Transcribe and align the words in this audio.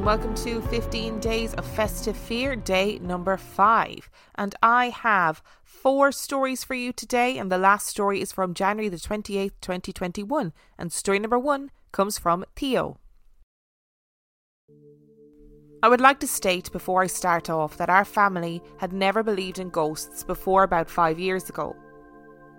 and 0.00 0.06
welcome 0.06 0.34
to 0.34 0.62
15 0.62 1.20
Days 1.20 1.52
of 1.54 1.66
Festive 1.66 2.16
Fear, 2.16 2.56
day 2.56 2.98
number 3.00 3.36
five. 3.36 4.08
And 4.34 4.54
I 4.62 4.88
have 4.88 5.42
four 5.62 6.10
stories 6.10 6.64
for 6.64 6.72
you 6.72 6.90
today, 6.90 7.36
and 7.36 7.52
the 7.52 7.58
last 7.58 7.86
story 7.86 8.22
is 8.22 8.32
from 8.32 8.54
January 8.54 8.88
the 8.88 8.96
28th, 8.96 9.52
2021. 9.60 10.54
And 10.78 10.90
story 10.90 11.18
number 11.18 11.38
one 11.38 11.70
comes 11.92 12.18
from 12.18 12.46
Theo. 12.56 12.98
I 15.82 15.88
would 15.90 16.00
like 16.00 16.20
to 16.20 16.26
state 16.26 16.72
before 16.72 17.02
I 17.02 17.06
start 17.06 17.50
off 17.50 17.76
that 17.76 17.90
our 17.90 18.06
family 18.06 18.62
had 18.78 18.94
never 18.94 19.22
believed 19.22 19.58
in 19.58 19.68
ghosts 19.68 20.24
before 20.24 20.62
about 20.62 20.88
five 20.88 21.18
years 21.18 21.50
ago. 21.50 21.76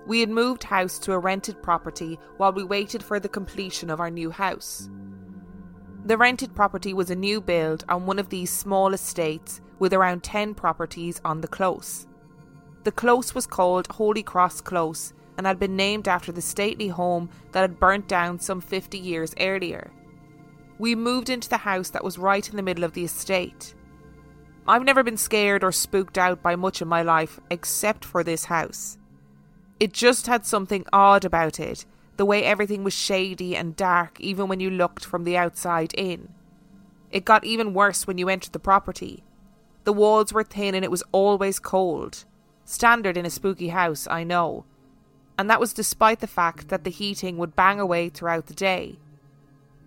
We 0.05 0.19
had 0.19 0.29
moved 0.29 0.63
house 0.63 0.99
to 0.99 1.13
a 1.13 1.19
rented 1.19 1.63
property 1.63 2.19
while 2.37 2.53
we 2.53 2.63
waited 2.63 3.01
for 3.01 3.19
the 3.19 3.29
completion 3.29 3.89
of 3.89 3.99
our 3.99 4.11
new 4.11 4.29
house. 4.29 4.91
The 6.03 6.17
rented 6.17 6.55
property 6.55 6.93
was 6.95 7.11
a 7.11 7.15
new 7.15 7.39
build 7.39 7.85
on 7.87 8.07
one 8.07 8.17
of 8.17 8.29
these 8.29 8.49
small 8.49 8.93
estates 8.93 9.61
with 9.77 9.93
around 9.93 10.23
10 10.23 10.55
properties 10.55 11.21
on 11.23 11.41
the 11.41 11.47
close. 11.47 12.07
The 12.83 12.91
close 12.91 13.35
was 13.35 13.45
called 13.45 13.85
Holy 13.87 14.23
Cross 14.23 14.61
Close 14.61 15.13
and 15.37 15.45
had 15.45 15.59
been 15.59 15.75
named 15.75 16.07
after 16.07 16.31
the 16.31 16.41
stately 16.41 16.87
home 16.87 17.29
that 17.51 17.61
had 17.61 17.79
burnt 17.79 18.07
down 18.07 18.39
some 18.39 18.61
50 18.61 18.97
years 18.97 19.35
earlier. 19.39 19.91
We 20.79 20.95
moved 20.95 21.29
into 21.29 21.47
the 21.47 21.57
house 21.57 21.91
that 21.91 22.03
was 22.03 22.17
right 22.17 22.49
in 22.49 22.55
the 22.55 22.63
middle 22.63 22.83
of 22.83 22.93
the 22.93 23.03
estate. 23.03 23.75
I've 24.67 24.83
never 24.83 25.03
been 25.03 25.17
scared 25.17 25.63
or 25.63 25.71
spooked 25.71 26.17
out 26.17 26.41
by 26.41 26.55
much 26.55 26.81
in 26.81 26.87
my 26.87 27.03
life 27.03 27.39
except 27.51 28.03
for 28.03 28.23
this 28.23 28.45
house. 28.45 28.97
It 29.79 29.93
just 29.93 30.25
had 30.25 30.45
something 30.47 30.85
odd 30.91 31.25
about 31.25 31.59
it 31.59 31.85
the 32.17 32.25
way 32.25 32.43
everything 32.43 32.83
was 32.83 32.93
shady 32.93 33.55
and 33.55 33.75
dark 33.75 34.19
even 34.19 34.47
when 34.47 34.59
you 34.59 34.69
looked 34.69 35.05
from 35.05 35.23
the 35.23 35.37
outside 35.37 35.93
in. 35.93 36.29
It 37.11 37.25
got 37.25 37.43
even 37.43 37.73
worse 37.73 38.07
when 38.07 38.17
you 38.17 38.29
entered 38.29 38.53
the 38.53 38.59
property. 38.59 39.23
The 39.83 39.93
walls 39.93 40.31
were 40.31 40.43
thin 40.43 40.75
and 40.75 40.85
it 40.85 40.91
was 40.91 41.03
always 41.11 41.59
cold. 41.59 42.25
Standard 42.65 43.17
in 43.17 43.25
a 43.25 43.29
spooky 43.29 43.69
house, 43.69 44.07
I 44.09 44.23
know. 44.23 44.65
And 45.37 45.49
that 45.49 45.59
was 45.59 45.73
despite 45.73 46.19
the 46.19 46.27
fact 46.27 46.69
that 46.69 46.83
the 46.83 46.91
heating 46.91 47.37
would 47.37 47.55
bang 47.55 47.79
away 47.79 48.09
throughout 48.09 48.45
the 48.45 48.53
day. 48.53 48.99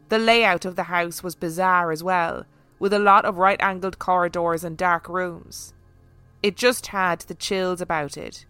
The 0.08 0.18
layout 0.18 0.64
of 0.64 0.76
the 0.76 0.84
house 0.84 1.22
was 1.22 1.34
bizarre 1.34 1.90
as 1.92 2.02
well, 2.02 2.44
with 2.78 2.92
a 2.92 2.98
lot 2.98 3.24
of 3.24 3.38
right 3.38 3.60
angled 3.60 3.98
corridors 3.98 4.64
and 4.64 4.76
dark 4.76 5.08
rooms. 5.08 5.72
It 6.42 6.56
just 6.56 6.88
had 6.88 7.20
the 7.20 7.34
chills 7.34 7.80
about 7.80 8.16
it. 8.16 8.44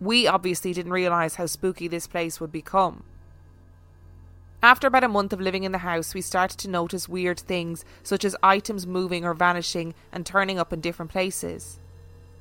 We 0.00 0.26
obviously 0.26 0.72
didn't 0.72 0.92
realise 0.92 1.34
how 1.34 1.46
spooky 1.46 1.88
this 1.88 2.06
place 2.06 2.40
would 2.40 2.52
become. 2.52 3.02
After 4.62 4.86
about 4.88 5.04
a 5.04 5.08
month 5.08 5.32
of 5.32 5.40
living 5.40 5.64
in 5.64 5.72
the 5.72 5.78
house, 5.78 6.14
we 6.14 6.20
started 6.20 6.58
to 6.58 6.70
notice 6.70 7.08
weird 7.08 7.38
things, 7.38 7.84
such 8.02 8.24
as 8.24 8.36
items 8.42 8.86
moving 8.86 9.24
or 9.24 9.34
vanishing 9.34 9.94
and 10.12 10.26
turning 10.26 10.58
up 10.58 10.72
in 10.72 10.80
different 10.80 11.12
places. 11.12 11.78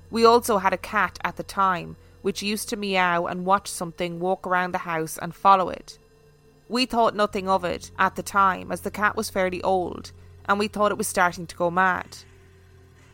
We 0.10 0.26
also 0.26 0.58
had 0.58 0.74
a 0.74 0.78
cat 0.78 1.20
at 1.24 1.36
the 1.36 1.44
time, 1.44 1.96
which 2.24 2.42
used 2.42 2.70
to 2.70 2.76
meow 2.76 3.26
and 3.26 3.46
watch 3.46 3.68
something 3.70 4.20
walk 4.20 4.48
around 4.48 4.74
the 4.74 4.80
house 4.80 5.18
and 5.20 5.36
follow 5.36 5.70
it. 5.70 6.00
We 6.70 6.86
thought 6.86 7.16
nothing 7.16 7.48
of 7.48 7.64
it 7.64 7.92
at 8.00 8.16
the 8.16 8.24
time, 8.24 8.72
as 8.72 8.82
the 8.82 8.92
cat 8.92 9.16
was 9.16 9.30
fairly 9.30 9.62
old, 9.62 10.12
and 10.46 10.58
we 10.58 10.68
thought 10.68 10.92
it 10.92 10.98
was 10.98 11.08
starting 11.08 11.46
to 11.48 11.56
go 11.56 11.70
mad. 11.70 12.18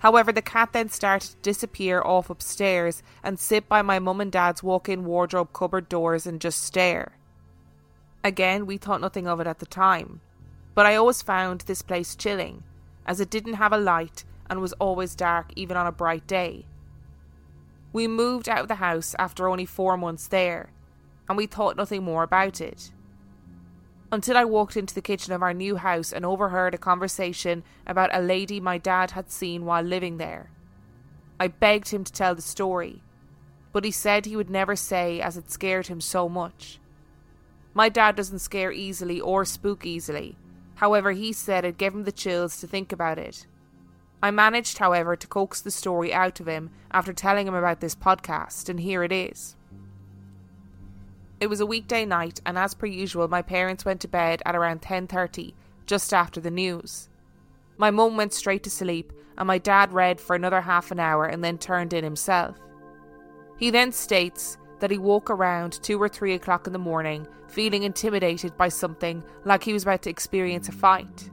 However, 0.03 0.33
the 0.33 0.41
cat 0.41 0.73
then 0.73 0.89
started 0.89 1.31
to 1.31 1.37
disappear 1.37 2.01
off 2.01 2.29
upstairs 2.29 3.01
and 3.23 3.39
sit 3.39 3.69
by 3.69 3.81
my 3.81 3.99
mum 3.99 4.19
and 4.19 4.29
dad's 4.29 4.61
walk 4.61 4.89
in 4.89 5.05
wardrobe 5.05 5.53
cupboard 5.53 5.87
doors 5.87 6.27
and 6.27 6.41
just 6.41 6.61
stare. 6.61 7.13
Again, 8.21 8.65
we 8.65 8.77
thought 8.77 8.99
nothing 8.99 9.29
of 9.29 9.39
it 9.39 9.47
at 9.47 9.59
the 9.59 9.65
time, 9.65 10.19
but 10.75 10.85
I 10.85 10.97
always 10.97 11.21
found 11.21 11.61
this 11.61 11.81
place 11.81 12.17
chilling, 12.17 12.63
as 13.05 13.21
it 13.21 13.29
didn't 13.29 13.53
have 13.53 13.71
a 13.71 13.77
light 13.77 14.25
and 14.49 14.59
was 14.59 14.73
always 14.73 15.15
dark 15.15 15.53
even 15.55 15.77
on 15.77 15.87
a 15.87 15.91
bright 15.93 16.27
day. 16.27 16.65
We 17.93 18.05
moved 18.09 18.49
out 18.49 18.59
of 18.59 18.67
the 18.67 18.75
house 18.75 19.15
after 19.17 19.47
only 19.47 19.65
four 19.65 19.95
months 19.95 20.27
there, 20.27 20.71
and 21.29 21.37
we 21.37 21.45
thought 21.45 21.77
nothing 21.77 22.03
more 22.03 22.23
about 22.23 22.59
it. 22.59 22.91
Until 24.13 24.37
I 24.37 24.45
walked 24.45 24.77
into 24.77 24.93
the 24.93 25.01
kitchen 25.01 25.33
of 25.33 25.41
our 25.41 25.55
new 25.55 25.77
house 25.77 26.13
and 26.13 26.23
overheard 26.23 26.75
a 26.75 26.77
conversation 26.77 27.63
about 27.87 28.13
a 28.13 28.21
lady 28.21 28.59
my 28.59 28.77
dad 28.77 29.09
had 29.09 29.31
seen 29.31 29.65
while 29.65 29.81
living 29.81 30.17
there. 30.17 30.51
I 31.39 31.47
begged 31.47 31.89
him 31.89 32.03
to 32.03 32.13
tell 32.13 32.35
the 32.35 32.43
story, 32.43 33.01
but 33.71 33.83
he 33.83 33.89
said 33.89 34.27
he 34.27 34.35
would 34.35 34.51
never 34.51 34.75
say 34.75 35.19
as 35.19 35.35
it 35.35 35.49
scared 35.49 35.87
him 35.87 35.99
so 35.99 36.29
much. 36.29 36.79
My 37.73 37.89
dad 37.89 38.15
doesn't 38.15 38.37
scare 38.37 38.71
easily 38.71 39.19
or 39.19 39.45
spook 39.45 39.83
easily. 39.83 40.37
However, 40.75 41.13
he 41.13 41.33
said 41.33 41.65
it 41.65 41.79
gave 41.79 41.95
him 41.95 42.03
the 42.03 42.11
chills 42.11 42.57
to 42.57 42.67
think 42.67 42.91
about 42.91 43.17
it. 43.17 43.47
I 44.21 44.29
managed, 44.29 44.77
however, 44.77 45.15
to 45.15 45.25
coax 45.25 45.59
the 45.59 45.71
story 45.71 46.13
out 46.13 46.39
of 46.39 46.47
him 46.47 46.69
after 46.91 47.13
telling 47.13 47.47
him 47.47 47.55
about 47.55 47.79
this 47.79 47.95
podcast, 47.95 48.69
and 48.69 48.79
here 48.79 49.01
it 49.03 49.11
is. 49.11 49.55
It 51.43 51.49
was 51.49 51.59
a 51.59 51.65
weekday 51.65 52.05
night, 52.05 52.39
and 52.45 52.57
as 52.57 52.73
per 52.73 52.85
usual, 52.85 53.27
my 53.27 53.41
parents 53.41 53.83
went 53.83 53.99
to 53.99 54.07
bed 54.07 54.41
at 54.45 54.55
around 54.55 54.81
10:30, 54.81 55.53
just 55.85 56.13
after 56.13 56.39
the 56.39 56.49
news. 56.49 57.09
My 57.75 57.91
mum 57.91 58.15
went 58.15 58.31
straight 58.31 58.63
to 58.63 58.69
sleep, 58.69 59.11
and 59.37 59.45
my 59.45 59.57
dad 59.57 59.91
read 59.91 60.21
for 60.21 60.37
another 60.37 60.61
half 60.61 60.89
an 60.89 61.01
hour 61.01 61.25
and 61.25 61.43
then 61.43 61.57
turned 61.57 61.91
in 61.91 62.05
himself. 62.05 62.55
He 63.57 63.71
then 63.71 63.91
states 63.91 64.57
that 64.79 64.89
he 64.89 64.97
woke 64.97 65.29
around 65.29 65.83
two 65.83 66.01
or 66.01 66.07
three 66.07 66.33
o'clock 66.33 66.65
in 66.65 66.71
the 66.71 66.79
morning, 66.79 67.27
feeling 67.49 67.83
intimidated 67.83 68.55
by 68.55 68.69
something 68.69 69.21
like 69.43 69.65
he 69.65 69.73
was 69.73 69.83
about 69.83 70.03
to 70.03 70.09
experience 70.09 70.69
a 70.69 70.71
fight. 70.71 71.29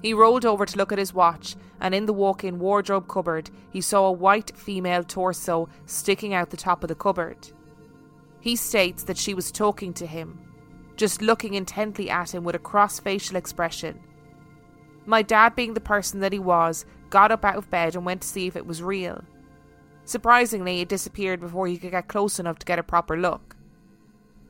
He 0.00 0.14
rolled 0.14 0.46
over 0.46 0.64
to 0.64 0.78
look 0.78 0.92
at 0.92 0.98
his 0.98 1.12
watch, 1.12 1.56
and 1.78 1.94
in 1.94 2.06
the 2.06 2.14
walk 2.14 2.42
in 2.42 2.58
wardrobe 2.58 3.06
cupboard, 3.06 3.50
he 3.68 3.82
saw 3.82 4.06
a 4.06 4.12
white 4.12 4.56
female 4.56 5.04
torso 5.04 5.68
sticking 5.84 6.32
out 6.32 6.48
the 6.48 6.56
top 6.56 6.82
of 6.82 6.88
the 6.88 6.94
cupboard. 6.94 7.52
He 8.48 8.56
states 8.56 9.04
that 9.04 9.18
she 9.18 9.34
was 9.34 9.52
talking 9.52 9.92
to 9.92 10.06
him, 10.06 10.38
just 10.96 11.20
looking 11.20 11.52
intently 11.52 12.08
at 12.08 12.34
him 12.34 12.44
with 12.44 12.54
a 12.54 12.58
cross 12.58 12.98
facial 12.98 13.36
expression. 13.36 14.00
My 15.04 15.20
dad, 15.20 15.54
being 15.54 15.74
the 15.74 15.82
person 15.82 16.20
that 16.20 16.32
he 16.32 16.38
was, 16.38 16.86
got 17.10 17.30
up 17.30 17.44
out 17.44 17.56
of 17.56 17.68
bed 17.68 17.94
and 17.94 18.06
went 18.06 18.22
to 18.22 18.26
see 18.26 18.46
if 18.46 18.56
it 18.56 18.64
was 18.64 18.82
real. 18.82 19.22
Surprisingly, 20.06 20.80
it 20.80 20.88
disappeared 20.88 21.40
before 21.40 21.66
he 21.66 21.76
could 21.76 21.90
get 21.90 22.08
close 22.08 22.38
enough 22.40 22.58
to 22.60 22.64
get 22.64 22.78
a 22.78 22.82
proper 22.82 23.18
look. 23.18 23.54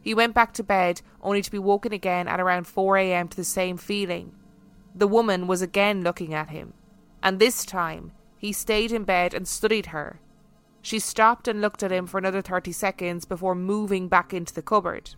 He 0.00 0.14
went 0.14 0.32
back 0.32 0.52
to 0.52 0.62
bed, 0.62 1.02
only 1.20 1.42
to 1.42 1.50
be 1.50 1.58
woken 1.58 1.92
again 1.92 2.28
at 2.28 2.38
around 2.38 2.66
4am 2.66 3.28
to 3.30 3.36
the 3.36 3.42
same 3.42 3.76
feeling. 3.76 4.32
The 4.94 5.08
woman 5.08 5.48
was 5.48 5.60
again 5.60 6.04
looking 6.04 6.32
at 6.32 6.50
him, 6.50 6.72
and 7.20 7.40
this 7.40 7.64
time 7.64 8.12
he 8.36 8.52
stayed 8.52 8.92
in 8.92 9.02
bed 9.02 9.34
and 9.34 9.48
studied 9.48 9.86
her. 9.86 10.20
She 10.82 10.98
stopped 10.98 11.48
and 11.48 11.60
looked 11.60 11.82
at 11.82 11.92
him 11.92 12.06
for 12.06 12.18
another 12.18 12.42
30 12.42 12.72
seconds 12.72 13.24
before 13.24 13.54
moving 13.54 14.08
back 14.08 14.32
into 14.32 14.54
the 14.54 14.62
cupboard. 14.62 15.10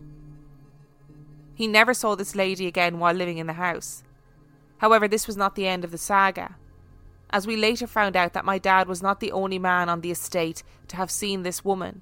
He 1.53 1.67
never 1.67 1.93
saw 1.93 2.15
this 2.15 2.35
lady 2.35 2.67
again 2.67 2.99
while 2.99 3.13
living 3.13 3.37
in 3.37 3.47
the 3.47 3.53
house. 3.53 4.03
However, 4.79 5.07
this 5.07 5.27
was 5.27 5.37
not 5.37 5.55
the 5.55 5.67
end 5.67 5.83
of 5.83 5.91
the 5.91 5.97
saga 5.97 6.55
as 7.31 7.47
we 7.47 7.55
later 7.55 7.87
found 7.87 8.15
out 8.15 8.33
that 8.33 8.45
my 8.45 8.57
dad 8.57 8.87
was 8.87 9.01
not 9.01 9.19
the 9.19 9.31
only 9.31 9.57
man 9.57 9.89
on 9.89 10.01
the 10.01 10.11
estate 10.11 10.63
to 10.89 10.97
have 10.97 11.09
seen 11.09 11.43
this 11.43 11.63
woman. 11.63 12.01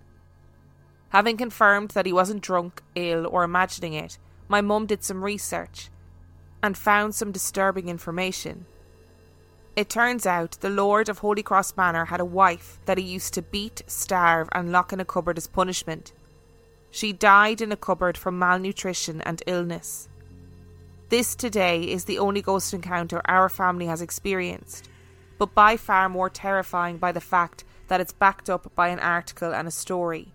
Having 1.10 1.38
confirmed 1.38 1.92
that 1.92 2.06
he 2.06 2.14
wasn't 2.14 2.42
drunk, 2.42 2.82
ill, 2.96 3.28
or 3.28 3.44
imagining 3.44 3.94
it, 3.94 4.18
my 4.48 4.62
mum 4.62 4.86
did 4.86 5.04
some 5.04 5.24
research 5.24 5.90
and 6.62 6.78
found 6.78 7.16
some 7.16 7.32
disturbing 7.32 7.88
information. 7.88 8.66
It 9.80 9.88
turns 9.88 10.26
out 10.26 10.58
the 10.60 10.70
Lord 10.70 11.08
of 11.08 11.20
Holy 11.20 11.42
Cross 11.42 11.78
Manor 11.78 12.04
had 12.04 12.20
a 12.20 12.26
wife 12.26 12.82
that 12.84 12.98
he 12.98 13.04
used 13.06 13.34
to 13.36 13.42
beat, 13.42 13.82
starve, 13.88 14.50
and 14.52 14.74
lock 14.74 14.92
in 14.92 15.00
a 15.00 15.06
cupboard 15.06 15.38
as 15.38 15.48
punishment. 15.48 16.12
She 16.92 17.14
died 17.14 17.62
in 17.62 17.72
a 17.72 17.78
cupboard 17.78 18.18
from 18.18 18.38
malnutrition 18.38 19.22
and 19.22 19.42
illness. 19.48 20.10
This 21.08 21.34
today 21.34 21.84
is 21.84 22.04
the 22.04 22.20
only 22.20 22.42
ghost 22.42 22.74
encounter 22.74 23.22
our 23.24 23.48
family 23.48 23.86
has 23.86 24.02
experienced 24.02 24.90
but 25.38 25.56
by 25.56 25.78
far 25.78 26.10
more 26.10 26.30
terrifying 26.30 26.98
by 26.98 27.14
the 27.14 27.22
fact 27.22 27.64
that 27.88 28.02
it's 28.02 28.12
backed 28.12 28.50
up 28.50 28.76
by 28.76 28.90
an 28.90 29.00
article 29.00 29.54
and 29.54 29.66
a 29.66 29.72
story. 29.72 30.34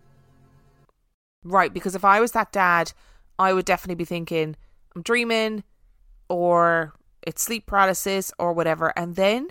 Right, 1.44 1.74
because 1.74 1.94
if 1.94 2.06
I 2.06 2.18
was 2.18 2.32
that 2.32 2.50
dad, 2.50 2.94
I 3.38 3.52
would 3.52 3.66
definitely 3.66 3.96
be 3.96 4.06
thinking, 4.06 4.56
I'm 4.96 5.02
dreaming, 5.02 5.64
or 6.30 6.94
it's 7.26 7.42
sleep 7.42 7.66
paralysis, 7.66 8.32
or 8.38 8.52
whatever. 8.52 8.92
And 8.96 9.16
then 9.16 9.48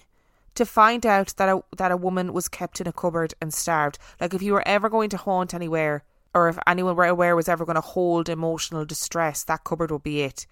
to 0.56 0.66
find 0.66 1.06
out 1.06 1.34
that 1.38 1.50
a, 1.50 1.64
that 1.78 1.92
a 1.92 1.98
woman 1.98 2.34
was 2.34 2.48
kept 2.48 2.80
in 2.80 2.88
a 2.88 2.94
cupboard 2.94 3.34
and 3.42 3.54
starved. 3.54 3.98
Like, 4.22 4.34
if 4.34 4.42
you 4.42 4.54
were 4.54 4.68
ever 4.68 4.90
going 4.90 5.10
to 5.10 5.18
haunt 5.18 5.54
anywhere, 5.54 6.04
or 6.34 6.50
if 6.50 6.58
anyone 6.68 6.96
were 6.96 7.06
aware 7.06 7.36
was 7.36 7.50
ever 7.50 7.66
going 7.66 7.76
to 7.76 7.82
hold 7.82 8.30
emotional 8.30 8.86
distress, 8.86 9.44
that 9.44 9.64
cupboard 9.64 9.92
would 9.92 10.04
be 10.04 10.22
it. 10.22 10.46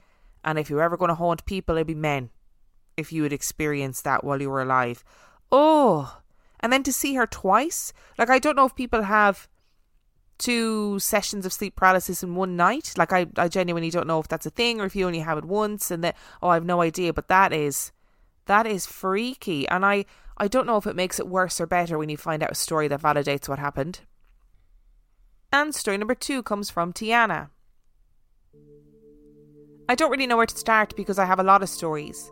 And 0.43 0.57
if 0.57 0.69
you 0.69 0.77
were 0.77 0.83
ever 0.83 0.97
going 0.97 1.09
to 1.09 1.15
haunt 1.15 1.45
people, 1.45 1.75
it'd 1.75 1.87
be 1.87 1.95
men 1.95 2.29
if 2.97 3.11
you 3.11 3.23
had 3.23 3.33
experienced 3.33 4.03
that 4.03 4.23
while 4.23 4.41
you 4.41 4.49
were 4.49 4.61
alive. 4.61 5.03
Oh, 5.51 6.19
and 6.59 6.71
then 6.71 6.83
to 6.83 6.93
see 6.93 7.15
her 7.15 7.27
twice. 7.27 7.93
Like, 8.17 8.29
I 8.29 8.39
don't 8.39 8.55
know 8.55 8.65
if 8.65 8.75
people 8.75 9.03
have 9.03 9.47
two 10.41 10.99
sessions 10.99 11.45
of 11.45 11.53
sleep 11.53 11.77
paralysis 11.77 12.23
in 12.23 12.35
one 12.35 12.57
night. 12.57 12.93
Like, 12.97 13.13
I, 13.13 13.27
I 13.37 13.47
genuinely 13.47 13.89
don't 13.89 14.07
know 14.07 14.19
if 14.19 14.27
that's 14.27 14.45
a 14.45 14.49
thing 14.49 14.81
or 14.81 14.85
if 14.85 14.95
you 14.95 15.07
only 15.07 15.19
have 15.19 15.37
it 15.37 15.45
once 15.45 15.89
and 15.91 16.03
that, 16.03 16.17
oh, 16.41 16.49
I 16.49 16.55
have 16.55 16.65
no 16.65 16.81
idea. 16.81 17.13
But 17.13 17.29
that 17.29 17.53
is, 17.53 17.93
That 18.47 18.65
is 18.67 18.85
freaky. 18.85 19.67
And 19.69 19.85
I, 19.85 20.05
I 20.37 20.47
don't 20.47 20.67
know 20.67 20.77
if 20.77 20.87
it 20.87 20.95
makes 20.95 21.19
it 21.19 21.27
worse 21.27 21.61
or 21.61 21.67
better 21.67 21.97
when 21.97 22.09
you 22.09 22.17
find 22.17 22.43
out 22.43 22.51
a 22.51 22.55
story 22.55 22.87
that 22.89 23.01
validates 23.01 23.47
what 23.47 23.59
happened. 23.59 24.01
And 25.53 25.73
story 25.75 25.97
number 25.97 26.15
two 26.15 26.43
comes 26.43 26.69
from 26.69 26.91
Tiana. 26.91 27.49
I 29.87 29.95
don't 29.95 30.11
really 30.11 30.27
know 30.27 30.37
where 30.37 30.45
to 30.45 30.57
start 30.57 30.95
because 30.95 31.19
I 31.19 31.25
have 31.25 31.39
a 31.39 31.43
lot 31.43 31.61
of 31.63 31.69
stories. 31.69 32.31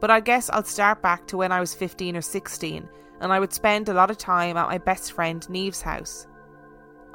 But 0.00 0.10
I 0.10 0.20
guess 0.20 0.50
I'll 0.50 0.64
start 0.64 1.02
back 1.02 1.26
to 1.28 1.36
when 1.38 1.52
I 1.52 1.60
was 1.60 1.74
15 1.74 2.16
or 2.16 2.22
16 2.22 2.88
and 3.20 3.32
I 3.32 3.40
would 3.40 3.52
spend 3.52 3.88
a 3.88 3.94
lot 3.94 4.10
of 4.10 4.18
time 4.18 4.56
at 4.56 4.68
my 4.68 4.78
best 4.78 5.12
friend 5.12 5.48
Neve's 5.48 5.80
house. 5.80 6.26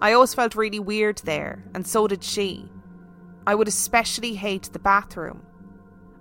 I 0.01 0.13
always 0.13 0.33
felt 0.33 0.55
really 0.55 0.79
weird 0.79 1.19
there, 1.19 1.63
and 1.75 1.85
so 1.85 2.07
did 2.07 2.23
she. 2.23 2.67
I 3.45 3.53
would 3.53 3.67
especially 3.67 4.33
hate 4.33 4.63
the 4.73 4.79
bathroom. 4.79 5.45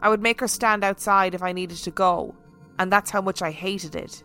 I 0.00 0.10
would 0.10 0.20
make 0.20 0.40
her 0.40 0.48
stand 0.48 0.84
outside 0.84 1.34
if 1.34 1.42
I 1.42 1.52
needed 1.52 1.78
to 1.78 1.90
go, 1.90 2.34
and 2.78 2.92
that's 2.92 3.10
how 3.10 3.22
much 3.22 3.40
I 3.40 3.50
hated 3.50 3.94
it. 3.94 4.22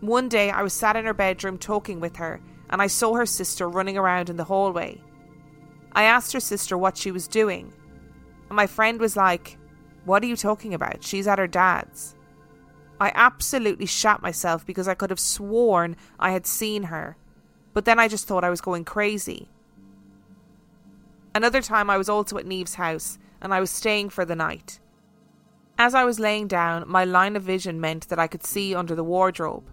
One 0.00 0.28
day 0.28 0.50
I 0.50 0.62
was 0.62 0.72
sat 0.72 0.96
in 0.96 1.04
her 1.04 1.12
bedroom 1.12 1.58
talking 1.58 2.00
with 2.00 2.16
her, 2.16 2.40
and 2.70 2.80
I 2.80 2.86
saw 2.86 3.14
her 3.14 3.26
sister 3.26 3.68
running 3.68 3.98
around 3.98 4.30
in 4.30 4.36
the 4.36 4.44
hallway. 4.44 5.02
I 5.92 6.04
asked 6.04 6.32
her 6.32 6.40
sister 6.40 6.78
what 6.78 6.96
she 6.96 7.10
was 7.10 7.28
doing, 7.28 7.74
and 8.48 8.56
my 8.56 8.66
friend 8.66 8.98
was 8.98 9.16
like, 9.16 9.58
What 10.06 10.22
are 10.22 10.26
you 10.26 10.36
talking 10.36 10.72
about? 10.72 11.04
She's 11.04 11.26
at 11.26 11.38
her 11.38 11.46
dad's. 11.46 12.14
I 12.98 13.12
absolutely 13.14 13.86
shat 13.86 14.22
myself 14.22 14.64
because 14.64 14.88
I 14.88 14.94
could 14.94 15.10
have 15.10 15.20
sworn 15.20 15.96
I 16.18 16.30
had 16.30 16.46
seen 16.46 16.84
her, 16.84 17.16
but 17.72 17.84
then 17.84 17.98
I 17.98 18.08
just 18.08 18.26
thought 18.26 18.44
I 18.44 18.50
was 18.50 18.60
going 18.60 18.84
crazy. 18.84 19.48
Another 21.34 21.62
time 21.62 21.88
I 21.88 21.98
was 21.98 22.08
also 22.08 22.38
at 22.38 22.46
Neve's 22.46 22.74
house 22.74 23.18
and 23.40 23.54
I 23.54 23.60
was 23.60 23.70
staying 23.70 24.10
for 24.10 24.24
the 24.24 24.36
night. 24.36 24.80
As 25.78 25.94
I 25.94 26.04
was 26.04 26.20
laying 26.20 26.46
down, 26.46 26.84
my 26.86 27.04
line 27.04 27.36
of 27.36 27.42
vision 27.42 27.80
meant 27.80 28.08
that 28.08 28.18
I 28.18 28.26
could 28.26 28.44
see 28.44 28.74
under 28.74 28.94
the 28.94 29.04
wardrobe. 29.04 29.64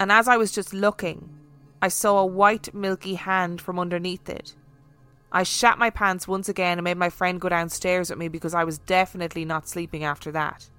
And 0.00 0.10
as 0.10 0.28
I 0.28 0.36
was 0.36 0.52
just 0.52 0.72
looking, 0.72 1.28
I 1.82 1.88
saw 1.88 2.18
a 2.18 2.26
white, 2.26 2.72
milky 2.72 3.14
hand 3.14 3.60
from 3.60 3.78
underneath 3.78 4.28
it. 4.28 4.54
I 5.30 5.42
shat 5.42 5.78
my 5.78 5.90
pants 5.90 6.28
once 6.28 6.48
again 6.48 6.78
and 6.78 6.84
made 6.84 6.96
my 6.96 7.10
friend 7.10 7.40
go 7.40 7.48
downstairs 7.48 8.08
with 8.08 8.18
me 8.18 8.28
because 8.28 8.54
I 8.54 8.64
was 8.64 8.78
definitely 8.78 9.44
not 9.44 9.68
sleeping 9.68 10.04
after 10.04 10.30
that. 10.32 10.70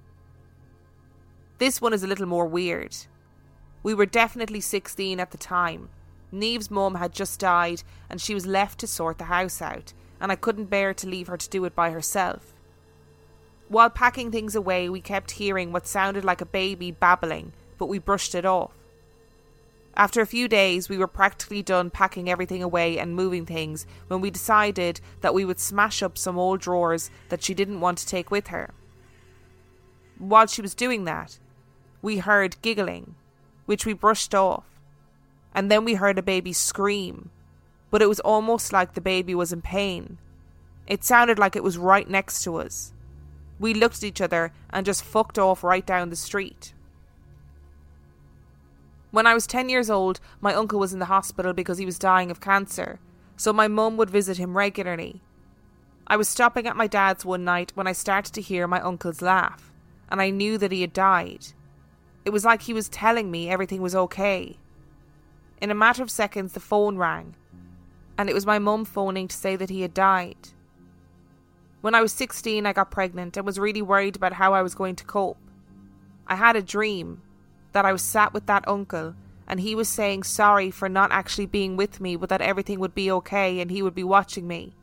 This 1.58 1.80
one 1.80 1.92
is 1.92 2.02
a 2.02 2.06
little 2.06 2.26
more 2.26 2.46
weird. 2.46 2.96
We 3.82 3.94
were 3.94 4.06
definitely 4.06 4.60
16 4.60 5.20
at 5.20 5.30
the 5.30 5.38
time. 5.38 5.90
Neve's 6.32 6.70
mum 6.70 6.96
had 6.96 7.12
just 7.12 7.40
died 7.40 7.82
and 8.10 8.20
she 8.20 8.34
was 8.34 8.46
left 8.46 8.80
to 8.80 8.86
sort 8.86 9.18
the 9.18 9.24
house 9.24 9.62
out, 9.62 9.92
and 10.20 10.32
I 10.32 10.36
couldn't 10.36 10.66
bear 10.66 10.92
to 10.94 11.08
leave 11.08 11.28
her 11.28 11.36
to 11.36 11.48
do 11.48 11.64
it 11.64 11.74
by 11.74 11.90
herself. 11.90 12.52
While 13.68 13.90
packing 13.90 14.30
things 14.30 14.54
away, 14.54 14.88
we 14.88 15.00
kept 15.00 15.32
hearing 15.32 15.72
what 15.72 15.86
sounded 15.86 16.24
like 16.24 16.40
a 16.40 16.46
baby 16.46 16.90
babbling, 16.90 17.52
but 17.78 17.86
we 17.86 17.98
brushed 17.98 18.34
it 18.34 18.44
off. 18.44 18.72
After 19.96 20.20
a 20.20 20.26
few 20.26 20.46
days, 20.46 20.88
we 20.88 20.98
were 20.98 21.06
practically 21.06 21.62
done 21.62 21.88
packing 21.90 22.28
everything 22.28 22.62
away 22.62 22.98
and 22.98 23.14
moving 23.14 23.46
things 23.46 23.86
when 24.08 24.20
we 24.20 24.30
decided 24.30 25.00
that 25.22 25.32
we 25.32 25.44
would 25.44 25.58
smash 25.58 26.02
up 26.02 26.18
some 26.18 26.38
old 26.38 26.60
drawers 26.60 27.10
that 27.30 27.42
she 27.42 27.54
didn't 27.54 27.80
want 27.80 27.98
to 27.98 28.06
take 28.06 28.30
with 28.30 28.48
her. 28.48 28.70
While 30.18 30.46
she 30.46 30.62
was 30.62 30.74
doing 30.74 31.04
that, 31.04 31.38
we 32.02 32.18
heard 32.18 32.60
giggling, 32.60 33.14
which 33.64 33.86
we 33.86 33.94
brushed 33.94 34.34
off, 34.34 34.64
and 35.56 35.70
then 35.70 35.86
we 35.86 35.94
heard 35.94 36.18
a 36.18 36.22
baby 36.22 36.52
scream, 36.52 37.30
but 37.90 38.02
it 38.02 38.08
was 38.10 38.20
almost 38.20 38.74
like 38.74 38.92
the 38.92 39.00
baby 39.00 39.34
was 39.34 39.54
in 39.54 39.62
pain. 39.62 40.18
It 40.86 41.02
sounded 41.02 41.38
like 41.38 41.56
it 41.56 41.64
was 41.64 41.78
right 41.78 42.08
next 42.08 42.44
to 42.44 42.56
us. 42.56 42.92
We 43.58 43.72
looked 43.72 43.96
at 43.96 44.04
each 44.04 44.20
other 44.20 44.52
and 44.68 44.84
just 44.84 45.02
fucked 45.02 45.38
off 45.38 45.64
right 45.64 45.84
down 45.84 46.10
the 46.10 46.16
street. 46.16 46.74
When 49.10 49.26
I 49.26 49.32
was 49.32 49.46
10 49.46 49.70
years 49.70 49.88
old, 49.88 50.20
my 50.42 50.52
uncle 50.52 50.78
was 50.78 50.92
in 50.92 50.98
the 50.98 51.06
hospital 51.06 51.54
because 51.54 51.78
he 51.78 51.86
was 51.86 51.98
dying 51.98 52.30
of 52.30 52.38
cancer, 52.38 53.00
so 53.38 53.50
my 53.50 53.66
mum 53.66 53.96
would 53.96 54.10
visit 54.10 54.36
him 54.36 54.58
regularly. 54.58 55.22
I 56.06 56.18
was 56.18 56.28
stopping 56.28 56.66
at 56.66 56.76
my 56.76 56.86
dad's 56.86 57.24
one 57.24 57.44
night 57.44 57.72
when 57.74 57.86
I 57.86 57.92
started 57.92 58.34
to 58.34 58.42
hear 58.42 58.68
my 58.68 58.80
uncle's 58.82 59.22
laugh, 59.22 59.72
and 60.10 60.20
I 60.20 60.28
knew 60.28 60.58
that 60.58 60.70
he 60.70 60.82
had 60.82 60.92
died. 60.92 61.46
It 62.26 62.30
was 62.30 62.44
like 62.44 62.62
he 62.62 62.74
was 62.74 62.90
telling 62.90 63.30
me 63.30 63.48
everything 63.48 63.80
was 63.80 63.94
okay. 63.94 64.58
In 65.60 65.70
a 65.70 65.74
matter 65.74 66.02
of 66.02 66.10
seconds, 66.10 66.52
the 66.52 66.60
phone 66.60 66.96
rang, 66.98 67.34
and 68.18 68.28
it 68.28 68.34
was 68.34 68.44
my 68.44 68.58
mum 68.58 68.84
phoning 68.84 69.28
to 69.28 69.36
say 69.36 69.56
that 69.56 69.70
he 69.70 69.82
had 69.82 69.94
died. 69.94 70.36
When 71.80 71.94
I 71.94 72.02
was 72.02 72.12
16, 72.12 72.66
I 72.66 72.72
got 72.72 72.90
pregnant 72.90 73.36
and 73.36 73.46
was 73.46 73.58
really 73.58 73.82
worried 73.82 74.16
about 74.16 74.34
how 74.34 74.52
I 74.52 74.62
was 74.62 74.74
going 74.74 74.96
to 74.96 75.04
cope. 75.04 75.38
I 76.26 76.34
had 76.34 76.56
a 76.56 76.62
dream 76.62 77.22
that 77.72 77.84
I 77.84 77.92
was 77.92 78.02
sat 78.02 78.34
with 78.34 78.46
that 78.46 78.66
uncle 78.66 79.14
and 79.46 79.60
he 79.60 79.74
was 79.74 79.88
saying 79.88 80.24
sorry 80.24 80.70
for 80.72 80.88
not 80.88 81.12
actually 81.12 81.46
being 81.46 81.76
with 81.76 82.00
me, 82.00 82.16
but 82.16 82.28
that 82.30 82.40
everything 82.40 82.80
would 82.80 82.94
be 82.94 83.10
okay 83.12 83.60
and 83.60 83.70
he 83.70 83.82
would 83.82 83.94
be 83.94 84.02
watching 84.02 84.48
me. 84.48 84.74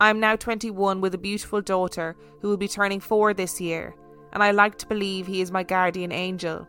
I 0.00 0.08
am 0.10 0.20
now 0.20 0.36
21 0.36 1.00
with 1.00 1.14
a 1.14 1.18
beautiful 1.18 1.60
daughter 1.60 2.16
who 2.40 2.48
will 2.48 2.56
be 2.56 2.68
turning 2.68 3.00
4 3.00 3.34
this 3.34 3.60
year, 3.60 3.94
and 4.32 4.42
I 4.42 4.52
like 4.52 4.78
to 4.78 4.86
believe 4.86 5.26
he 5.26 5.42
is 5.42 5.50
my 5.50 5.64
guardian 5.64 6.12
angel. 6.12 6.66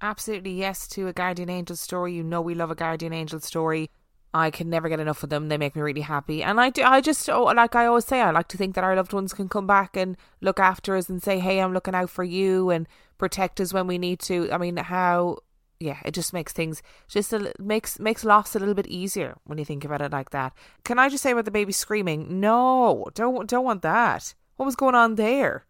Absolutely, 0.00 0.52
yes, 0.52 0.86
to 0.88 1.08
a 1.08 1.12
guardian 1.12 1.48
angel 1.48 1.76
story. 1.76 2.14
You 2.14 2.22
know, 2.22 2.40
we 2.40 2.54
love 2.54 2.70
a 2.70 2.74
guardian 2.74 3.12
angel 3.12 3.40
story. 3.40 3.90
I 4.34 4.50
can 4.50 4.68
never 4.68 4.90
get 4.90 5.00
enough 5.00 5.22
of 5.22 5.30
them. 5.30 5.48
They 5.48 5.56
make 5.56 5.74
me 5.74 5.80
really 5.80 6.02
happy. 6.02 6.42
And 6.42 6.60
I 6.60 6.68
do, 6.68 6.82
I 6.82 7.00
just, 7.00 7.30
oh, 7.30 7.44
like 7.44 7.74
I 7.74 7.86
always 7.86 8.04
say, 8.04 8.20
I 8.20 8.30
like 8.30 8.48
to 8.48 8.58
think 8.58 8.74
that 8.74 8.84
our 8.84 8.94
loved 8.94 9.14
ones 9.14 9.32
can 9.32 9.48
come 9.48 9.66
back 9.66 9.96
and 9.96 10.16
look 10.42 10.60
after 10.60 10.94
us 10.94 11.08
and 11.08 11.22
say, 11.22 11.38
hey, 11.38 11.60
I'm 11.60 11.72
looking 11.72 11.94
out 11.94 12.10
for 12.10 12.24
you 12.24 12.68
and 12.68 12.86
protect 13.16 13.60
us 13.60 13.72
when 13.72 13.86
we 13.86 13.96
need 13.96 14.20
to. 14.20 14.52
I 14.52 14.58
mean, 14.58 14.76
how, 14.76 15.38
yeah, 15.80 16.00
it 16.04 16.12
just 16.12 16.34
makes 16.34 16.52
things, 16.52 16.82
just 17.08 17.32
a, 17.32 17.54
makes, 17.58 17.98
makes 17.98 18.24
loss 18.24 18.54
a 18.54 18.58
little 18.58 18.74
bit 18.74 18.88
easier 18.88 19.38
when 19.44 19.56
you 19.56 19.64
think 19.64 19.86
about 19.86 20.02
it 20.02 20.12
like 20.12 20.30
that. 20.30 20.52
Can 20.84 20.98
I 20.98 21.08
just 21.08 21.22
say 21.22 21.30
about 21.30 21.46
the 21.46 21.50
baby 21.50 21.72
screaming? 21.72 22.38
No, 22.38 23.06
don't, 23.14 23.48
don't 23.48 23.64
want 23.64 23.80
that. 23.82 24.34
What 24.56 24.66
was 24.66 24.76
going 24.76 24.94
on 24.94 25.14
there? 25.14 25.64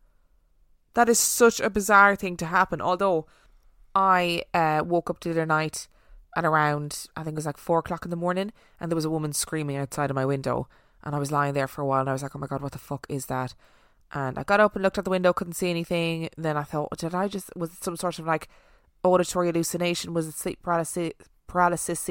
That 0.94 1.08
is 1.08 1.20
such 1.20 1.60
a 1.60 1.70
bizarre 1.70 2.16
thing 2.16 2.36
to 2.38 2.46
happen. 2.46 2.80
Although 2.80 3.26
I 3.96 4.42
uh, 4.52 4.82
woke 4.84 5.08
up 5.08 5.20
the 5.20 5.30
other 5.30 5.46
night 5.46 5.88
at 6.36 6.44
around 6.44 7.06
I 7.16 7.22
think 7.22 7.32
it 7.32 7.36
was 7.36 7.46
like 7.46 7.56
four 7.56 7.78
o'clock 7.78 8.04
in 8.04 8.10
the 8.10 8.16
morning, 8.16 8.52
and 8.78 8.92
there 8.92 8.96
was 8.96 9.06
a 9.06 9.10
woman 9.10 9.32
screaming 9.32 9.78
outside 9.78 10.10
of 10.10 10.14
my 10.14 10.26
window, 10.26 10.68
and 11.02 11.14
I 11.14 11.18
was 11.18 11.32
lying 11.32 11.54
there 11.54 11.66
for 11.66 11.80
a 11.80 11.86
while, 11.86 12.00
and 12.00 12.10
I 12.10 12.12
was 12.12 12.22
like, 12.22 12.36
oh 12.36 12.38
my 12.38 12.46
god, 12.46 12.60
what 12.60 12.72
the 12.72 12.78
fuck 12.78 13.06
is 13.08 13.26
that? 13.26 13.54
And 14.12 14.38
I 14.38 14.42
got 14.42 14.60
up 14.60 14.76
and 14.76 14.82
looked 14.82 14.98
out 14.98 15.04
the 15.04 15.10
window, 15.10 15.32
couldn't 15.32 15.54
see 15.54 15.70
anything. 15.70 16.28
Then 16.36 16.58
I 16.58 16.62
thought, 16.62 16.98
did 16.98 17.14
I 17.14 17.26
just 17.26 17.50
was 17.56 17.72
it 17.72 17.82
some 17.82 17.96
sort 17.96 18.18
of 18.18 18.26
like 18.26 18.48
auditory 19.02 19.46
hallucination? 19.46 20.12
Was 20.12 20.28
it 20.28 20.34
sleep 20.34 20.62
paralysis? 20.62 22.10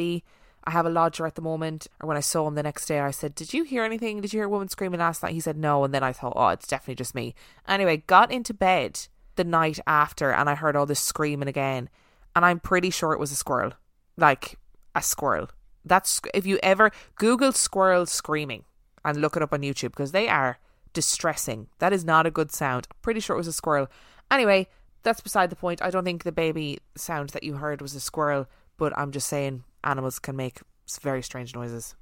I 0.67 0.71
have 0.71 0.87
a 0.87 0.89
lodger 0.89 1.27
at 1.27 1.35
the 1.35 1.41
moment. 1.43 1.85
Or 2.01 2.07
when 2.07 2.17
I 2.17 2.21
saw 2.21 2.47
him 2.47 2.55
the 2.55 2.63
next 2.63 2.87
day, 2.87 2.99
I 2.99 3.11
said, 3.11 3.35
Did 3.35 3.53
you 3.53 3.63
hear 3.63 3.83
anything? 3.83 4.21
Did 4.21 4.33
you 4.33 4.39
hear 4.39 4.47
a 4.47 4.49
woman 4.49 4.69
screaming 4.69 4.99
last 4.99 5.21
night? 5.21 5.33
He 5.33 5.39
said, 5.39 5.55
No. 5.55 5.83
And 5.83 5.93
then 5.93 6.03
I 6.03 6.11
thought, 6.11 6.33
Oh, 6.35 6.47
it's 6.47 6.67
definitely 6.67 6.95
just 6.95 7.13
me. 7.13 7.35
Anyway, 7.67 7.97
got 8.07 8.31
into 8.31 8.53
bed 8.55 9.07
the 9.35 9.43
night 9.43 9.79
after 9.85 10.31
and 10.31 10.49
I 10.49 10.55
heard 10.55 10.75
all 10.75 10.85
this 10.85 10.99
screaming 10.99 11.47
again. 11.47 11.89
And 12.35 12.43
I'm 12.45 12.59
pretty 12.59 12.89
sure 12.89 13.13
it 13.13 13.19
was 13.19 13.31
a 13.31 13.35
squirrel 13.35 13.73
like 14.17 14.57
a 14.93 15.01
squirrel. 15.01 15.49
That's 15.83 16.21
if 16.33 16.45
you 16.45 16.59
ever 16.63 16.91
Google 17.15 17.51
squirrel 17.51 18.05
screaming 18.05 18.63
and 19.03 19.19
look 19.19 19.35
it 19.35 19.43
up 19.43 19.53
on 19.53 19.61
YouTube 19.61 19.91
because 19.91 20.11
they 20.11 20.27
are 20.27 20.57
distressing. 20.93 21.67
That 21.79 21.93
is 21.93 22.05
not 22.05 22.25
a 22.25 22.31
good 22.31 22.51
sound. 22.51 22.87
I'm 22.89 22.97
pretty 23.01 23.19
sure 23.19 23.35
it 23.35 23.39
was 23.39 23.47
a 23.47 23.53
squirrel. 23.53 23.87
Anyway, 24.31 24.67
that's 25.03 25.21
beside 25.21 25.49
the 25.49 25.55
point. 25.55 25.81
I 25.81 25.91
don't 25.91 26.05
think 26.05 26.23
the 26.23 26.31
baby 26.31 26.79
sound 26.95 27.29
that 27.29 27.43
you 27.43 27.55
heard 27.55 27.81
was 27.81 27.93
a 27.93 27.99
squirrel, 27.99 28.47
but 28.77 28.97
I'm 28.97 29.11
just 29.11 29.27
saying 29.27 29.63
animals 29.83 30.17
can 30.17 30.35
make 30.35 30.61
very 31.01 31.21
strange 31.21 31.53
noises. 31.53 31.95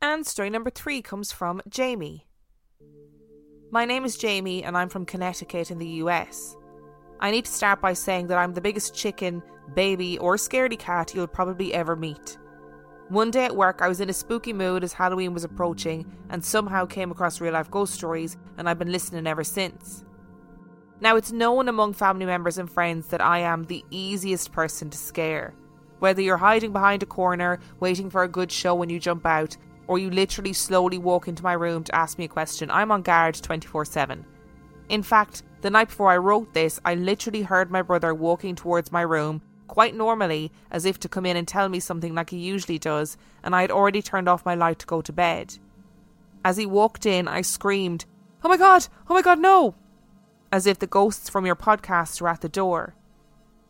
And 0.00 0.26
story 0.26 0.50
number 0.50 0.70
three 0.70 1.00
comes 1.00 1.32
from 1.32 1.62
Jamie. 1.68 2.26
My 3.72 3.86
name 3.86 4.04
is 4.04 4.18
Jamie 4.18 4.62
and 4.64 4.76
I'm 4.76 4.90
from 4.90 5.06
Connecticut 5.06 5.70
in 5.70 5.78
the 5.78 6.02
US. 6.02 6.58
I 7.20 7.30
need 7.30 7.46
to 7.46 7.50
start 7.50 7.80
by 7.80 7.94
saying 7.94 8.26
that 8.26 8.36
I'm 8.36 8.52
the 8.52 8.60
biggest 8.60 8.94
chicken, 8.94 9.42
baby, 9.74 10.18
or 10.18 10.36
scaredy 10.36 10.78
cat 10.78 11.14
you'll 11.14 11.26
probably 11.26 11.72
ever 11.72 11.96
meet. 11.96 12.36
One 13.08 13.30
day 13.30 13.46
at 13.46 13.56
work, 13.56 13.80
I 13.80 13.88
was 13.88 14.02
in 14.02 14.10
a 14.10 14.12
spooky 14.12 14.52
mood 14.52 14.84
as 14.84 14.92
Halloween 14.92 15.32
was 15.32 15.44
approaching 15.44 16.04
and 16.28 16.44
somehow 16.44 16.84
came 16.84 17.10
across 17.10 17.40
real 17.40 17.54
life 17.54 17.70
ghost 17.70 17.94
stories, 17.94 18.36
and 18.58 18.68
I've 18.68 18.78
been 18.78 18.92
listening 18.92 19.26
ever 19.26 19.42
since. 19.42 20.04
Now, 21.00 21.16
it's 21.16 21.32
known 21.32 21.70
among 21.70 21.94
family 21.94 22.26
members 22.26 22.58
and 22.58 22.70
friends 22.70 23.06
that 23.06 23.22
I 23.22 23.38
am 23.38 23.64
the 23.64 23.86
easiest 23.90 24.52
person 24.52 24.90
to 24.90 24.98
scare. 24.98 25.54
Whether 25.98 26.20
you're 26.20 26.36
hiding 26.36 26.72
behind 26.74 27.02
a 27.02 27.06
corner, 27.06 27.58
waiting 27.80 28.10
for 28.10 28.22
a 28.22 28.28
good 28.28 28.52
show 28.52 28.74
when 28.74 28.90
you 28.90 29.00
jump 29.00 29.24
out, 29.24 29.56
or 29.92 29.98
you 29.98 30.08
literally 30.08 30.54
slowly 30.54 30.96
walk 30.96 31.28
into 31.28 31.42
my 31.42 31.52
room 31.52 31.84
to 31.84 31.94
ask 31.94 32.16
me 32.16 32.24
a 32.24 32.28
question, 32.28 32.70
I'm 32.70 32.90
on 32.90 33.02
guard 33.02 33.34
24 33.34 33.84
7. 33.84 34.24
In 34.88 35.02
fact, 35.02 35.42
the 35.60 35.68
night 35.68 35.88
before 35.88 36.10
I 36.10 36.16
wrote 36.16 36.54
this, 36.54 36.80
I 36.82 36.94
literally 36.94 37.42
heard 37.42 37.70
my 37.70 37.82
brother 37.82 38.14
walking 38.14 38.54
towards 38.54 38.90
my 38.90 39.02
room, 39.02 39.42
quite 39.66 39.94
normally, 39.94 40.50
as 40.70 40.86
if 40.86 40.98
to 41.00 41.10
come 41.10 41.26
in 41.26 41.36
and 41.36 41.46
tell 41.46 41.68
me 41.68 41.78
something 41.78 42.14
like 42.14 42.30
he 42.30 42.38
usually 42.38 42.78
does, 42.78 43.18
and 43.42 43.54
I 43.54 43.60
had 43.60 43.70
already 43.70 44.00
turned 44.00 44.30
off 44.30 44.46
my 44.46 44.54
light 44.54 44.78
to 44.78 44.86
go 44.86 45.02
to 45.02 45.12
bed. 45.12 45.58
As 46.42 46.56
he 46.56 46.64
walked 46.64 47.04
in, 47.04 47.28
I 47.28 47.42
screamed, 47.42 48.06
Oh 48.42 48.48
my 48.48 48.56
god! 48.56 48.88
Oh 49.10 49.14
my 49.14 49.20
god, 49.20 49.40
no! 49.40 49.74
as 50.50 50.66
if 50.66 50.78
the 50.78 50.86
ghosts 50.86 51.28
from 51.28 51.44
your 51.44 51.56
podcast 51.56 52.18
were 52.18 52.28
at 52.30 52.40
the 52.40 52.48
door. 52.48 52.94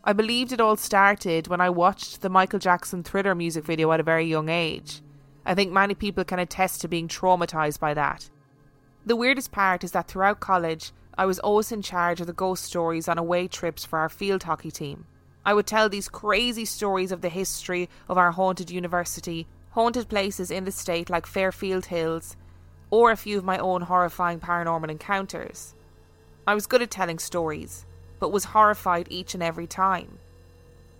I 0.04 0.12
believed 0.12 0.52
it 0.52 0.60
all 0.60 0.76
started 0.76 1.48
when 1.48 1.60
I 1.60 1.68
watched 1.68 2.20
the 2.20 2.28
Michael 2.28 2.60
Jackson 2.60 3.02
thriller 3.02 3.34
music 3.34 3.64
video 3.64 3.90
at 3.90 3.98
a 3.98 4.04
very 4.04 4.24
young 4.24 4.48
age. 4.48 5.02
I 5.44 5.54
think 5.54 5.72
many 5.72 5.94
people 5.94 6.24
can 6.24 6.38
attest 6.38 6.80
to 6.80 6.88
being 6.88 7.08
traumatised 7.08 7.80
by 7.80 7.94
that. 7.94 8.30
The 9.04 9.16
weirdest 9.16 9.50
part 9.50 9.82
is 9.82 9.92
that 9.92 10.06
throughout 10.06 10.40
college, 10.40 10.92
I 11.18 11.26
was 11.26 11.38
always 11.40 11.72
in 11.72 11.82
charge 11.82 12.20
of 12.20 12.26
the 12.26 12.32
ghost 12.32 12.64
stories 12.64 13.08
on 13.08 13.18
away 13.18 13.48
trips 13.48 13.84
for 13.84 13.98
our 13.98 14.08
field 14.08 14.44
hockey 14.44 14.70
team. 14.70 15.06
I 15.44 15.54
would 15.54 15.66
tell 15.66 15.88
these 15.88 16.08
crazy 16.08 16.64
stories 16.64 17.10
of 17.10 17.20
the 17.20 17.28
history 17.28 17.88
of 18.08 18.16
our 18.16 18.30
haunted 18.30 18.70
university, 18.70 19.48
haunted 19.70 20.08
places 20.08 20.50
in 20.50 20.64
the 20.64 20.70
state 20.70 21.10
like 21.10 21.26
Fairfield 21.26 21.86
Hills, 21.86 22.36
or 22.90 23.10
a 23.10 23.16
few 23.16 23.38
of 23.38 23.44
my 23.44 23.58
own 23.58 23.82
horrifying 23.82 24.38
paranormal 24.38 24.90
encounters. 24.90 25.74
I 26.46 26.54
was 26.54 26.66
good 26.66 26.82
at 26.82 26.90
telling 26.90 27.18
stories, 27.18 27.84
but 28.20 28.30
was 28.30 28.44
horrified 28.44 29.08
each 29.10 29.34
and 29.34 29.42
every 29.42 29.66
time. 29.66 30.18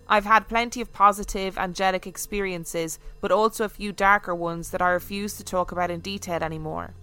I've 0.07 0.25
had 0.25 0.49
plenty 0.49 0.81
of 0.81 0.91
positive, 0.91 1.57
angelic 1.57 2.05
experiences, 2.05 2.99
but 3.21 3.31
also 3.31 3.65
a 3.65 3.69
few 3.69 3.91
darker 3.91 4.35
ones 4.35 4.71
that 4.71 4.81
I 4.81 4.89
refuse 4.89 5.37
to 5.37 5.43
talk 5.43 5.71
about 5.71 5.91
in 5.91 6.01
detail 6.01 6.43
anymore. 6.43 6.93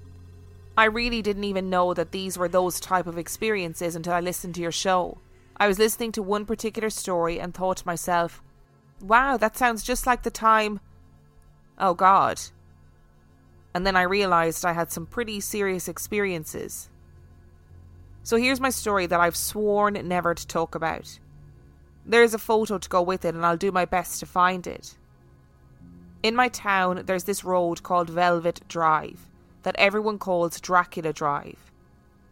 I 0.76 0.85
really 0.85 1.23
didn't 1.23 1.45
even 1.45 1.71
know 1.71 1.95
that 1.95 2.12
these 2.12 2.38
were 2.38 2.49
those 2.49 2.78
type 2.80 3.07
of 3.07 3.19
experiences 3.19 3.97
until 3.97 4.12
I 4.12 4.21
listened 4.21 4.54
to 4.57 4.62
your 4.62 4.73
show. 4.73 5.19
I 5.57 5.66
was 5.66 5.78
listening 5.78 6.12
to 6.12 6.23
one 6.23 6.47
particular 6.47 6.90
story 6.90 7.38
and 7.40 7.52
thought 7.52 7.78
to 7.78 7.87
myself, 7.87 8.42
wow, 9.00 9.37
that 9.37 9.57
sounds 9.57 9.83
just 9.83 10.07
like 10.07 10.23
the 10.23 10.30
time. 10.30 10.80
Oh 11.78 11.95
God. 11.95 12.40
And 13.75 13.87
then 13.87 13.97
I 13.97 14.02
realised 14.02 14.64
I 14.64 14.73
had 14.73 14.90
some 14.90 15.07
pretty 15.07 15.40
serious 15.40 15.88
experiences. 15.88 16.88
So 18.23 18.37
here's 18.37 18.61
my 18.61 18.71
story 18.71 19.07
that 19.07 19.21
I've 19.21 19.37
sworn 19.37 19.95
never 20.07 20.35
to 20.35 20.47
talk 20.47 20.75
about. 20.75 21.19
There's 22.11 22.35
a 22.35 22.38
photo 22.38 22.76
to 22.76 22.88
go 22.88 23.02
with 23.02 23.25
it, 23.25 23.37
and 23.37 23.47
I'll 23.47 23.57
do 23.57 23.71
my 23.71 23.85
best 23.85 24.19
to 24.19 24.26
find 24.26 24.67
it. 24.67 24.97
In 26.25 26.35
my 26.35 26.49
town, 26.49 27.05
there's 27.07 27.23
this 27.23 27.45
road 27.45 27.85
called 27.85 28.11
Velvet 28.11 28.62
Drive 28.67 29.29
that 29.62 29.76
everyone 29.79 30.19
calls 30.19 30.61
Dracula 30.61 31.12
Drive. 31.12 31.71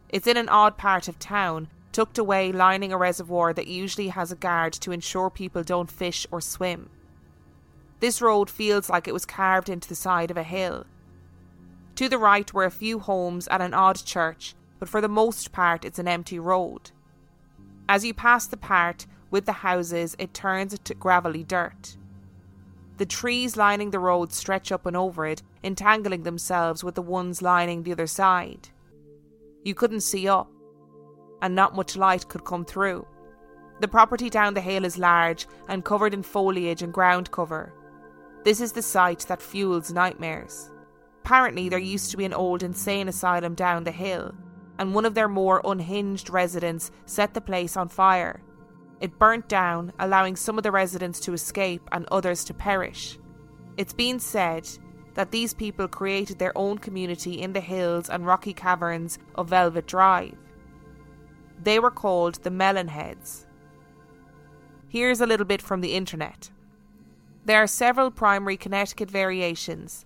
It's 0.08 0.26
in 0.26 0.36
an 0.36 0.48
odd 0.48 0.78
part 0.78 1.06
of 1.06 1.20
town, 1.20 1.68
tucked 1.92 2.18
away 2.18 2.50
lining 2.50 2.92
a 2.92 2.98
reservoir 2.98 3.52
that 3.52 3.68
usually 3.68 4.08
has 4.08 4.32
a 4.32 4.36
guard 4.36 4.72
to 4.72 4.90
ensure 4.90 5.30
people 5.30 5.62
don't 5.62 5.92
fish 5.92 6.26
or 6.32 6.40
swim. 6.40 6.90
This 8.00 8.20
road 8.20 8.50
feels 8.50 8.90
like 8.90 9.06
it 9.06 9.14
was 9.14 9.24
carved 9.24 9.68
into 9.68 9.88
the 9.88 9.94
side 9.94 10.32
of 10.32 10.36
a 10.36 10.42
hill. 10.42 10.86
To 11.94 12.08
the 12.08 12.18
right 12.18 12.52
were 12.52 12.64
a 12.64 12.70
few 12.72 12.98
homes 12.98 13.46
and 13.46 13.62
an 13.62 13.74
odd 13.74 14.04
church, 14.04 14.56
but 14.80 14.88
for 14.88 15.00
the 15.00 15.08
most 15.08 15.52
part 15.52 15.84
it's 15.84 16.00
an 16.00 16.08
empty 16.08 16.40
road. 16.40 16.90
As 17.88 18.04
you 18.04 18.12
pass 18.12 18.44
the 18.44 18.56
part 18.56 19.06
with 19.30 19.46
the 19.46 19.52
houses, 19.52 20.16
it 20.18 20.34
turns 20.34 20.78
to 20.78 20.94
gravelly 20.94 21.44
dirt. 21.44 21.96
The 22.96 23.06
trees 23.06 23.56
lining 23.56 23.90
the 23.90 24.00
road 24.00 24.32
stretch 24.32 24.72
up 24.72 24.84
and 24.84 24.96
over 24.96 25.26
it, 25.26 25.42
entangling 25.62 26.24
themselves 26.24 26.82
with 26.82 26.94
the 26.94 27.02
ones 27.02 27.42
lining 27.42 27.82
the 27.82 27.92
other 27.92 28.06
side. 28.06 28.70
You 29.64 29.74
couldn't 29.74 30.00
see 30.00 30.28
up, 30.28 30.50
and 31.40 31.54
not 31.54 31.76
much 31.76 31.96
light 31.96 32.28
could 32.28 32.44
come 32.44 32.64
through. 32.64 33.06
The 33.80 33.88
property 33.88 34.28
down 34.28 34.54
the 34.54 34.60
hill 34.60 34.84
is 34.84 34.98
large 34.98 35.46
and 35.68 35.84
covered 35.84 36.12
in 36.12 36.24
foliage 36.24 36.82
and 36.82 36.92
ground 36.92 37.30
cover. 37.30 37.72
This 38.44 38.60
is 38.60 38.72
the 38.72 38.82
site 38.82 39.20
that 39.28 39.42
fuels 39.42 39.92
nightmares. 39.92 40.70
Apparently, 41.24 41.68
there 41.68 41.78
used 41.78 42.10
to 42.10 42.16
be 42.16 42.24
an 42.24 42.32
old 42.32 42.62
insane 42.62 43.06
asylum 43.06 43.54
down 43.54 43.84
the 43.84 43.92
hill, 43.92 44.34
and 44.78 44.94
one 44.94 45.04
of 45.04 45.14
their 45.14 45.28
more 45.28 45.60
unhinged 45.64 46.30
residents 46.30 46.90
set 47.06 47.34
the 47.34 47.40
place 47.40 47.76
on 47.76 47.88
fire. 47.88 48.42
It 49.00 49.18
burnt 49.18 49.48
down, 49.48 49.92
allowing 49.98 50.36
some 50.36 50.58
of 50.58 50.64
the 50.64 50.72
residents 50.72 51.20
to 51.20 51.32
escape 51.32 51.88
and 51.92 52.06
others 52.10 52.44
to 52.44 52.54
perish. 52.54 53.18
It's 53.76 53.92
been 53.92 54.18
said 54.18 54.68
that 55.14 55.30
these 55.30 55.54
people 55.54 55.88
created 55.88 56.38
their 56.38 56.56
own 56.56 56.78
community 56.78 57.40
in 57.40 57.52
the 57.52 57.60
hills 57.60 58.08
and 58.08 58.26
rocky 58.26 58.52
caverns 58.52 59.18
of 59.34 59.50
Velvet 59.50 59.86
Drive. 59.86 60.36
They 61.62 61.78
were 61.78 61.90
called 61.90 62.42
the 62.42 62.50
Melonheads. 62.50 63.46
Here's 64.88 65.20
a 65.20 65.26
little 65.26 65.46
bit 65.46 65.62
from 65.62 65.80
the 65.80 65.94
internet. 65.94 66.50
There 67.44 67.62
are 67.62 67.66
several 67.66 68.10
primary 68.10 68.56
Connecticut 68.56 69.10
variations. 69.10 70.04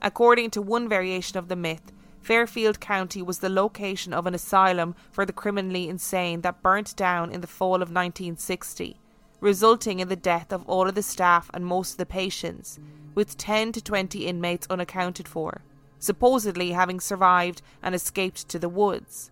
According 0.00 0.50
to 0.50 0.62
one 0.62 0.88
variation 0.88 1.38
of 1.38 1.48
the 1.48 1.56
myth, 1.56 1.92
Fairfield 2.28 2.78
County 2.78 3.22
was 3.22 3.38
the 3.38 3.48
location 3.48 4.12
of 4.12 4.26
an 4.26 4.34
asylum 4.34 4.94
for 5.10 5.24
the 5.24 5.32
criminally 5.32 5.88
insane 5.88 6.42
that 6.42 6.60
burnt 6.60 6.94
down 6.94 7.32
in 7.32 7.40
the 7.40 7.46
fall 7.46 7.76
of 7.76 7.88
1960, 7.88 9.00
resulting 9.40 9.98
in 9.98 10.10
the 10.10 10.14
death 10.14 10.52
of 10.52 10.62
all 10.68 10.86
of 10.86 10.94
the 10.94 11.02
staff 11.02 11.50
and 11.54 11.64
most 11.64 11.92
of 11.92 11.96
the 11.96 12.04
patients, 12.04 12.78
with 13.14 13.38
10 13.38 13.72
to 13.72 13.80
20 13.80 14.26
inmates 14.26 14.66
unaccounted 14.68 15.26
for, 15.26 15.62
supposedly 15.98 16.72
having 16.72 17.00
survived 17.00 17.62
and 17.82 17.94
escaped 17.94 18.46
to 18.50 18.58
the 18.58 18.68
woods. 18.68 19.30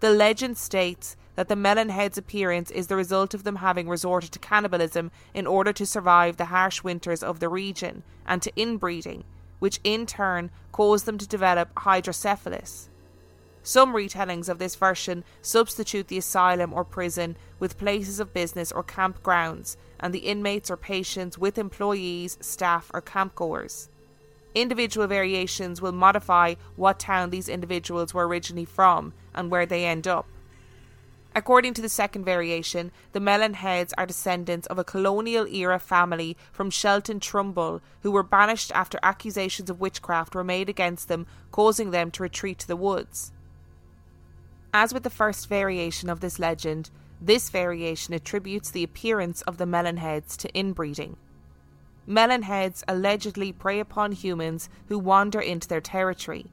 The 0.00 0.10
legend 0.10 0.58
states 0.58 1.16
that 1.36 1.46
the 1.46 1.54
Melonhead's 1.54 2.18
appearance 2.18 2.72
is 2.72 2.88
the 2.88 2.96
result 2.96 3.34
of 3.34 3.44
them 3.44 3.54
having 3.54 3.88
resorted 3.88 4.32
to 4.32 4.40
cannibalism 4.40 5.12
in 5.32 5.46
order 5.46 5.72
to 5.74 5.86
survive 5.86 6.38
the 6.38 6.46
harsh 6.46 6.82
winters 6.82 7.22
of 7.22 7.38
the 7.38 7.48
region 7.48 8.02
and 8.26 8.42
to 8.42 8.52
inbreeding, 8.56 9.22
which 9.58 9.80
in 9.84 10.06
turn 10.06 10.50
caused 10.72 11.06
them 11.06 11.18
to 11.18 11.26
develop 11.28 11.70
hydrocephalus. 11.76 12.88
Some 13.62 13.94
retellings 13.94 14.48
of 14.48 14.58
this 14.58 14.76
version 14.76 15.24
substitute 15.42 16.06
the 16.06 16.18
asylum 16.18 16.72
or 16.72 16.84
prison 16.84 17.36
with 17.58 17.78
places 17.78 18.20
of 18.20 18.32
business 18.32 18.70
or 18.70 18.84
campgrounds, 18.84 19.76
and 19.98 20.14
the 20.14 20.20
inmates 20.20 20.70
or 20.70 20.76
patients 20.76 21.36
with 21.36 21.58
employees, 21.58 22.38
staff, 22.40 22.90
or 22.94 23.02
campgoers. 23.02 23.88
Individual 24.54 25.06
variations 25.06 25.82
will 25.82 25.92
modify 25.92 26.54
what 26.76 27.00
town 27.00 27.30
these 27.30 27.48
individuals 27.48 28.14
were 28.14 28.28
originally 28.28 28.64
from 28.64 29.12
and 29.34 29.50
where 29.50 29.66
they 29.66 29.84
end 29.84 30.06
up. 30.06 30.26
According 31.36 31.74
to 31.74 31.82
the 31.82 31.90
second 31.90 32.24
variation, 32.24 32.90
the 33.12 33.20
Melonheads 33.20 33.92
are 33.98 34.06
descendants 34.06 34.66
of 34.68 34.78
a 34.78 34.84
colonial 34.84 35.46
era 35.46 35.78
family 35.78 36.34
from 36.50 36.70
Shelton 36.70 37.20
Trumbull 37.20 37.82
who 38.00 38.10
were 38.10 38.22
banished 38.22 38.72
after 38.74 38.98
accusations 39.02 39.68
of 39.68 39.78
witchcraft 39.78 40.34
were 40.34 40.42
made 40.42 40.70
against 40.70 41.08
them, 41.08 41.26
causing 41.50 41.90
them 41.90 42.10
to 42.12 42.22
retreat 42.22 42.58
to 42.60 42.66
the 42.66 42.74
woods. 42.74 43.32
As 44.72 44.94
with 44.94 45.02
the 45.02 45.10
first 45.10 45.46
variation 45.46 46.08
of 46.08 46.20
this 46.20 46.38
legend, 46.38 46.88
this 47.20 47.50
variation 47.50 48.14
attributes 48.14 48.70
the 48.70 48.82
appearance 48.82 49.42
of 49.42 49.58
the 49.58 49.66
Melonheads 49.66 50.38
to 50.38 50.58
inbreeding. 50.58 51.18
Melonheads 52.08 52.82
allegedly 52.88 53.52
prey 53.52 53.78
upon 53.78 54.12
humans 54.12 54.70
who 54.88 54.98
wander 54.98 55.40
into 55.40 55.68
their 55.68 55.82
territory. 55.82 56.46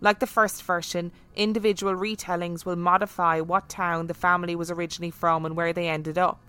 Like 0.00 0.20
the 0.20 0.26
first 0.26 0.62
version, 0.62 1.12
individual 1.34 1.94
retellings 1.94 2.64
will 2.64 2.76
modify 2.76 3.40
what 3.40 3.68
town 3.68 4.06
the 4.06 4.14
family 4.14 4.54
was 4.54 4.70
originally 4.70 5.10
from 5.10 5.44
and 5.44 5.56
where 5.56 5.72
they 5.72 5.88
ended 5.88 6.18
up. 6.18 6.40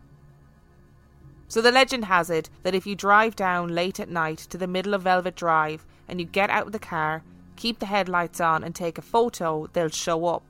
So 1.48 1.62
the 1.62 1.72
legend 1.72 2.06
has 2.06 2.30
it 2.30 2.50
that 2.62 2.76
if 2.76 2.86
you 2.86 2.96
drive 2.96 3.36
down 3.36 3.74
late 3.74 4.00
at 4.00 4.10
night 4.10 4.38
to 4.52 4.58
the 4.58 4.68
middle 4.68 4.94
of 4.94 5.02
Velvet 5.02 5.36
Drive 5.36 5.84
and 6.08 6.20
you 6.20 6.28
get 6.28 6.52
out 6.52 6.68
of 6.68 6.74
the 6.74 6.80
car, 6.80 7.24
keep 7.56 7.80
the 7.80 7.88
headlights 7.88 8.40
on, 8.40 8.64
and 8.64 8.76
take 8.76 9.00
a 9.00 9.02
photo, 9.02 9.68
they'll 9.74 9.90
show 9.90 10.26
up. 10.28 10.44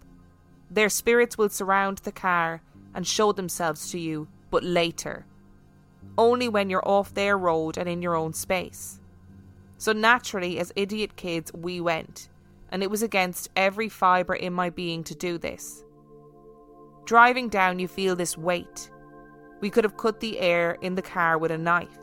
Their 0.69 0.89
spirits 0.89 1.37
will 1.37 1.49
surround 1.49 1.99
the 1.99 2.11
car 2.11 2.61
and 2.93 3.07
show 3.07 3.31
themselves 3.31 3.89
to 3.91 3.99
you, 3.99 4.27
but 4.51 4.63
later. 4.63 5.25
Only 6.17 6.49
when 6.49 6.69
you're 6.69 6.87
off 6.87 7.13
their 7.13 7.37
road 7.37 7.77
and 7.77 7.87
in 7.87 8.01
your 8.01 8.15
own 8.15 8.33
space. 8.33 8.99
So 9.77 9.93
naturally, 9.93 10.59
as 10.59 10.73
idiot 10.75 11.15
kids, 11.15 11.53
we 11.53 11.79
went 11.79 12.27
and 12.71 12.83
it 12.83 12.89
was 12.89 13.01
against 13.01 13.49
every 13.55 13.89
fibre 13.89 14.35
in 14.35 14.53
my 14.53 14.69
being 14.69 15.03
to 15.05 15.15
do 15.15 15.37
this. 15.37 15.83
Driving 17.05 17.49
down, 17.49 17.79
you 17.79 17.87
feel 17.87 18.15
this 18.15 18.37
weight. 18.37 18.91
We 19.61 19.69
could 19.69 19.83
have 19.83 19.97
cut 19.97 20.19
the 20.19 20.39
air 20.39 20.77
in 20.81 20.95
the 20.95 21.01
car 21.01 21.37
with 21.37 21.51
a 21.51 21.57
knife. 21.57 21.97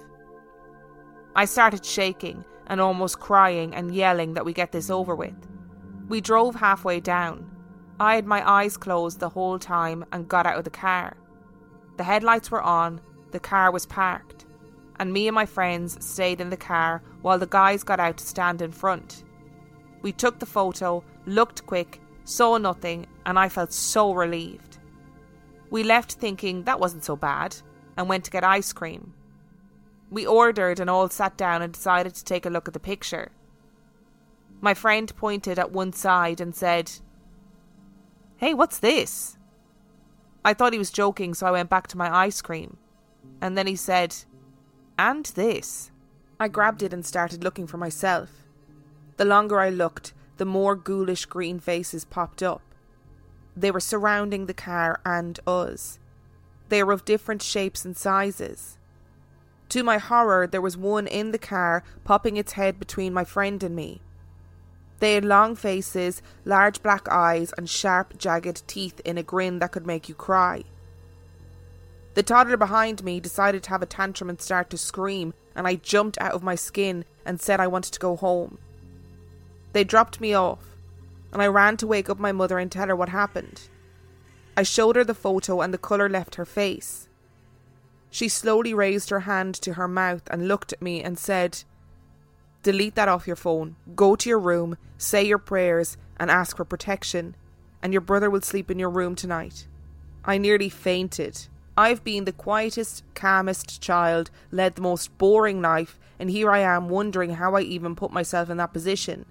I 1.34 1.44
started 1.44 1.84
shaking 1.84 2.44
and 2.66 2.80
almost 2.80 3.20
crying 3.20 3.74
and 3.74 3.94
yelling 3.94 4.34
that 4.34 4.44
we 4.44 4.52
get 4.52 4.72
this 4.72 4.90
over 4.90 5.14
with. 5.14 5.36
We 6.08 6.20
drove 6.20 6.54
halfway 6.54 7.00
down. 7.00 7.50
I 7.98 8.16
had 8.16 8.26
my 8.26 8.48
eyes 8.48 8.76
closed 8.76 9.20
the 9.20 9.28
whole 9.28 9.58
time 9.58 10.04
and 10.12 10.28
got 10.28 10.46
out 10.46 10.58
of 10.58 10.64
the 10.64 10.70
car. 10.70 11.16
The 11.96 12.04
headlights 12.04 12.50
were 12.50 12.62
on, 12.62 13.00
the 13.30 13.40
car 13.40 13.70
was 13.70 13.86
parked, 13.86 14.44
and 14.98 15.12
me 15.12 15.28
and 15.28 15.34
my 15.34 15.46
friends 15.46 16.04
stayed 16.04 16.40
in 16.40 16.50
the 16.50 16.56
car 16.56 17.02
while 17.22 17.38
the 17.38 17.46
guys 17.46 17.84
got 17.84 18.00
out 18.00 18.18
to 18.18 18.26
stand 18.26 18.60
in 18.60 18.72
front. 18.72 19.24
We 20.06 20.12
took 20.12 20.38
the 20.38 20.46
photo, 20.46 21.02
looked 21.26 21.66
quick, 21.66 22.00
saw 22.22 22.58
nothing, 22.58 23.08
and 23.26 23.36
I 23.36 23.48
felt 23.48 23.72
so 23.72 24.12
relieved. 24.12 24.78
We 25.68 25.82
left 25.82 26.12
thinking 26.12 26.62
that 26.62 26.78
wasn't 26.78 27.02
so 27.02 27.16
bad 27.16 27.56
and 27.96 28.08
went 28.08 28.22
to 28.26 28.30
get 28.30 28.44
ice 28.44 28.72
cream. 28.72 29.14
We 30.08 30.24
ordered 30.24 30.78
and 30.78 30.88
all 30.88 31.08
sat 31.08 31.36
down 31.36 31.60
and 31.60 31.72
decided 31.72 32.14
to 32.14 32.22
take 32.22 32.46
a 32.46 32.50
look 32.50 32.68
at 32.68 32.74
the 32.74 32.78
picture. 32.78 33.32
My 34.60 34.74
friend 34.74 35.12
pointed 35.16 35.58
at 35.58 35.72
one 35.72 35.92
side 35.92 36.40
and 36.40 36.54
said, 36.54 36.92
Hey, 38.36 38.54
what's 38.54 38.78
this? 38.78 39.36
I 40.44 40.54
thought 40.54 40.72
he 40.72 40.78
was 40.78 40.92
joking, 40.92 41.34
so 41.34 41.48
I 41.48 41.50
went 41.50 41.68
back 41.68 41.88
to 41.88 41.98
my 41.98 42.16
ice 42.16 42.40
cream. 42.40 42.76
And 43.40 43.58
then 43.58 43.66
he 43.66 43.74
said, 43.74 44.14
And 44.96 45.26
this. 45.34 45.90
I 46.38 46.46
grabbed 46.46 46.84
it 46.84 46.92
and 46.92 47.04
started 47.04 47.42
looking 47.42 47.66
for 47.66 47.76
myself. 47.76 48.45
The 49.16 49.24
longer 49.24 49.60
I 49.60 49.70
looked, 49.70 50.12
the 50.36 50.44
more 50.44 50.76
ghoulish 50.76 51.24
green 51.26 51.58
faces 51.58 52.04
popped 52.04 52.42
up. 52.42 52.62
They 53.56 53.70
were 53.70 53.80
surrounding 53.80 54.46
the 54.46 54.54
car 54.54 55.00
and 55.04 55.40
us. 55.46 55.98
They 56.68 56.82
were 56.82 56.92
of 56.92 57.04
different 57.04 57.42
shapes 57.42 57.84
and 57.84 57.96
sizes. 57.96 58.76
To 59.70 59.82
my 59.82 59.98
horror, 59.98 60.46
there 60.46 60.60
was 60.60 60.76
one 60.76 61.06
in 61.06 61.32
the 61.32 61.38
car 61.38 61.82
popping 62.04 62.36
its 62.36 62.52
head 62.52 62.78
between 62.78 63.14
my 63.14 63.24
friend 63.24 63.62
and 63.62 63.74
me. 63.74 64.02
They 65.00 65.14
had 65.14 65.24
long 65.24 65.56
faces, 65.56 66.22
large 66.44 66.82
black 66.82 67.08
eyes, 67.08 67.52
and 67.56 67.68
sharp, 67.68 68.16
jagged 68.18 68.66
teeth 68.68 69.00
in 69.04 69.18
a 69.18 69.22
grin 69.22 69.58
that 69.58 69.72
could 69.72 69.86
make 69.86 70.08
you 70.08 70.14
cry. 70.14 70.64
The 72.14 72.22
toddler 72.22 72.56
behind 72.56 73.04
me 73.04 73.20
decided 73.20 73.62
to 73.64 73.70
have 73.70 73.82
a 73.82 73.86
tantrum 73.86 74.30
and 74.30 74.40
start 74.40 74.70
to 74.70 74.78
scream, 74.78 75.34
and 75.54 75.66
I 75.66 75.74
jumped 75.76 76.18
out 76.18 76.32
of 76.32 76.42
my 76.42 76.54
skin 76.54 77.04
and 77.24 77.40
said 77.40 77.60
I 77.60 77.66
wanted 77.66 77.92
to 77.92 78.00
go 78.00 78.16
home. 78.16 78.58
They 79.76 79.84
dropped 79.84 80.22
me 80.22 80.32
off, 80.32 80.74
and 81.34 81.42
I 81.42 81.48
ran 81.48 81.76
to 81.76 81.86
wake 81.86 82.08
up 82.08 82.18
my 82.18 82.32
mother 82.32 82.58
and 82.58 82.72
tell 82.72 82.86
her 82.86 82.96
what 82.96 83.10
happened. 83.10 83.68
I 84.56 84.62
showed 84.62 84.96
her 84.96 85.04
the 85.04 85.12
photo, 85.12 85.60
and 85.60 85.74
the 85.74 85.76
colour 85.76 86.08
left 86.08 86.36
her 86.36 86.46
face. 86.46 87.10
She 88.08 88.26
slowly 88.30 88.72
raised 88.72 89.10
her 89.10 89.20
hand 89.20 89.54
to 89.56 89.74
her 89.74 89.86
mouth 89.86 90.22
and 90.30 90.48
looked 90.48 90.72
at 90.72 90.80
me 90.80 91.02
and 91.02 91.18
said, 91.18 91.62
delete 92.62 92.94
that 92.94 93.10
off 93.10 93.26
your 93.26 93.36
phone, 93.36 93.76
go 93.94 94.16
to 94.16 94.30
your 94.30 94.38
room, 94.38 94.78
say 94.96 95.22
your 95.26 95.36
prayers, 95.36 95.98
and 96.18 96.30
ask 96.30 96.56
for 96.56 96.64
protection, 96.64 97.36
and 97.82 97.92
your 97.92 98.00
brother 98.00 98.30
will 98.30 98.40
sleep 98.40 98.70
in 98.70 98.78
your 98.78 98.88
room 98.88 99.14
tonight. 99.14 99.66
I 100.24 100.38
nearly 100.38 100.70
fainted. 100.70 101.48
I've 101.76 102.02
been 102.02 102.24
the 102.24 102.32
quietest, 102.32 103.04
calmest 103.12 103.82
child, 103.82 104.30
led 104.50 104.76
the 104.76 104.80
most 104.80 105.18
boring 105.18 105.60
life, 105.60 105.98
and 106.18 106.30
here 106.30 106.50
I 106.50 106.60
am 106.60 106.88
wondering 106.88 107.32
how 107.32 107.56
I 107.56 107.60
even 107.60 107.94
put 107.94 108.10
myself 108.10 108.48
in 108.48 108.56
that 108.56 108.72
position. 108.72 109.26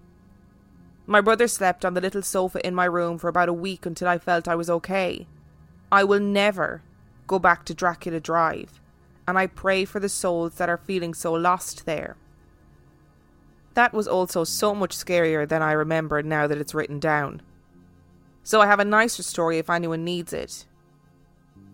My 1.07 1.21
brother 1.21 1.47
slept 1.47 1.85
on 1.85 1.93
the 1.93 2.01
little 2.01 2.23
sofa 2.23 2.65
in 2.65 2.73
my 2.73 2.85
room 2.85 3.17
for 3.17 3.27
about 3.27 3.49
a 3.49 3.53
week 3.53 3.85
until 3.85 4.07
I 4.07 4.17
felt 4.17 4.47
I 4.47 4.55
was 4.55 4.69
okay. 4.69 5.27
I 5.91 6.03
will 6.03 6.19
never 6.19 6.81
go 7.27 7.37
back 7.37 7.63
to 7.65 7.75
Dracula 7.75 8.19
Drive, 8.19 8.79
and 9.27 9.37
I 9.37 9.47
pray 9.47 9.85
for 9.85 9.99
the 9.99 10.09
souls 10.09 10.55
that 10.55 10.69
are 10.69 10.77
feeling 10.77 11.13
so 11.13 11.33
lost 11.33 11.85
there. 11.85 12.17
That 13.75 13.93
was 13.93 14.07
also 14.07 14.43
so 14.43 14.73
much 14.73 14.95
scarier 14.95 15.47
than 15.47 15.61
I 15.61 15.73
remember 15.73 16.23
now 16.23 16.47
that 16.47 16.57
it's 16.57 16.73
written 16.73 16.99
down. 16.99 17.41
So 18.41 18.61
I 18.61 18.67
have 18.67 18.79
a 18.79 18.85
nicer 18.85 19.21
story 19.21 19.57
if 19.59 19.69
anyone 19.69 20.03
needs 20.03 20.33
it. 20.33 20.65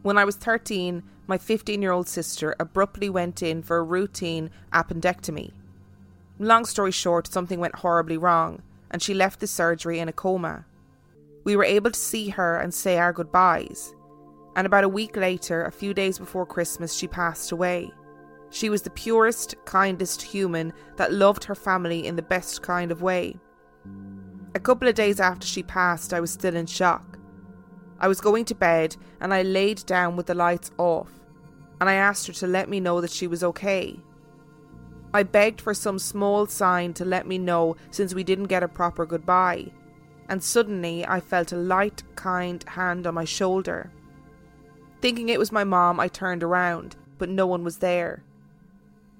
When 0.01 0.17
I 0.17 0.25
was 0.25 0.35
13, 0.35 1.03
my 1.27 1.37
15 1.37 1.81
year 1.81 1.91
old 1.91 2.09
sister 2.09 2.55
abruptly 2.59 3.09
went 3.09 3.41
in 3.41 3.61
for 3.61 3.77
a 3.77 3.83
routine 3.83 4.49
appendectomy. 4.73 5.51
Long 6.39 6.65
story 6.65 6.91
short, 6.91 7.27
something 7.27 7.59
went 7.59 7.75
horribly 7.75 8.17
wrong, 8.17 8.63
and 8.91 9.01
she 9.01 9.13
left 9.13 9.39
the 9.39 9.47
surgery 9.47 9.99
in 9.99 10.07
a 10.07 10.13
coma. 10.13 10.65
We 11.43 11.55
were 11.55 11.63
able 11.63 11.91
to 11.91 11.99
see 11.99 12.29
her 12.29 12.57
and 12.57 12.73
say 12.73 12.97
our 12.97 13.11
goodbyes, 13.11 13.95
and 14.55 14.67
about 14.67 14.83
a 14.83 14.89
week 14.89 15.17
later, 15.17 15.65
a 15.65 15.71
few 15.71 15.93
days 15.93 16.19
before 16.19 16.45
Christmas, 16.45 16.93
she 16.93 17.07
passed 17.07 17.51
away. 17.51 17.91
She 18.49 18.69
was 18.69 18.81
the 18.81 18.89
purest, 18.89 19.55
kindest 19.65 20.21
human 20.21 20.73
that 20.97 21.13
loved 21.13 21.45
her 21.45 21.55
family 21.55 22.05
in 22.05 22.17
the 22.17 22.21
best 22.21 22.61
kind 22.61 22.91
of 22.91 23.01
way. 23.01 23.37
A 24.53 24.59
couple 24.59 24.89
of 24.89 24.95
days 24.95 25.21
after 25.21 25.47
she 25.47 25.63
passed, 25.63 26.13
I 26.13 26.19
was 26.19 26.31
still 26.31 26.55
in 26.55 26.65
shock. 26.65 27.17
I 27.99 28.09
was 28.09 28.19
going 28.19 28.45
to 28.45 28.55
bed 28.55 28.97
and 29.21 29.33
I 29.33 29.43
laid 29.43 29.85
down 29.85 30.17
with 30.17 30.25
the 30.25 30.35
lights 30.35 30.71
off, 30.77 31.11
and 31.79 31.89
I 31.89 31.93
asked 31.93 32.27
her 32.27 32.33
to 32.33 32.47
let 32.47 32.67
me 32.67 32.81
know 32.81 32.99
that 32.99 33.11
she 33.11 33.27
was 33.27 33.43
okay. 33.43 33.97
I 35.13 35.23
begged 35.23 35.59
for 35.59 35.73
some 35.73 35.99
small 35.99 36.45
sign 36.45 36.93
to 36.93 37.05
let 37.05 37.27
me 37.27 37.37
know 37.37 37.75
since 37.89 38.13
we 38.13 38.23
didn't 38.23 38.45
get 38.45 38.63
a 38.63 38.67
proper 38.67 39.05
goodbye, 39.05 39.71
and 40.29 40.41
suddenly 40.41 41.05
I 41.05 41.19
felt 41.19 41.51
a 41.51 41.57
light, 41.57 42.03
kind 42.15 42.63
hand 42.63 43.05
on 43.05 43.15
my 43.15 43.25
shoulder. 43.25 43.91
Thinking 45.01 45.29
it 45.29 45.39
was 45.39 45.51
my 45.51 45.65
mom, 45.65 45.99
I 45.99 46.07
turned 46.07 46.43
around, 46.43 46.95
but 47.17 47.29
no 47.29 47.45
one 47.45 47.63
was 47.63 47.79
there. 47.79 48.23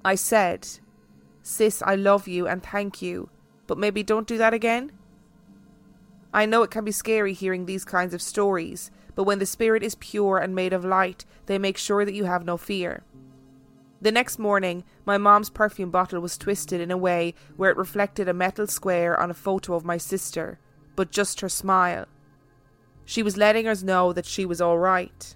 I 0.05 0.15
said, 0.15 0.67
Sis, 1.43 1.81
I 1.81 1.95
love 1.95 2.27
you 2.27 2.47
and 2.47 2.63
thank 2.63 3.01
you, 3.01 3.29
but 3.67 3.77
maybe 3.77 4.03
don't 4.03 4.27
do 4.27 4.37
that 4.37 4.53
again? 4.53 4.91
I 6.33 6.45
know 6.45 6.63
it 6.63 6.71
can 6.71 6.85
be 6.85 6.93
scary 6.93 7.33
hearing 7.33 7.65
these 7.65 7.83
kinds 7.83 8.13
of 8.13 8.21
stories, 8.21 8.89
but 9.15 9.23
when 9.23 9.39
the 9.39 9.45
spirit 9.45 9.83
is 9.83 9.95
pure 9.95 10.37
and 10.37 10.55
made 10.55 10.71
of 10.71 10.85
light, 10.85 11.25
they 11.47 11.57
make 11.57 11.77
sure 11.77 12.05
that 12.05 12.13
you 12.13 12.23
have 12.23 12.45
no 12.45 12.55
fear. 12.55 13.03
The 14.01 14.11
next 14.11 14.39
morning, 14.39 14.83
my 15.05 15.19
mom's 15.19 15.51
perfume 15.51 15.91
bottle 15.91 16.19
was 16.21 16.37
twisted 16.37 16.81
in 16.81 16.89
a 16.89 16.97
way 16.97 17.35
where 17.55 17.69
it 17.69 17.77
reflected 17.77 18.27
a 18.27 18.33
metal 18.33 18.65
square 18.65 19.19
on 19.19 19.29
a 19.29 19.35
photo 19.35 19.75
of 19.75 19.85
my 19.85 19.97
sister, 19.97 20.59
but 20.95 21.11
just 21.11 21.41
her 21.41 21.49
smile. 21.49 22.05
She 23.05 23.21
was 23.21 23.37
letting 23.37 23.67
us 23.67 23.83
know 23.83 24.11
that 24.11 24.25
she 24.25 24.43
was 24.43 24.59
all 24.59 24.79
right. 24.79 25.35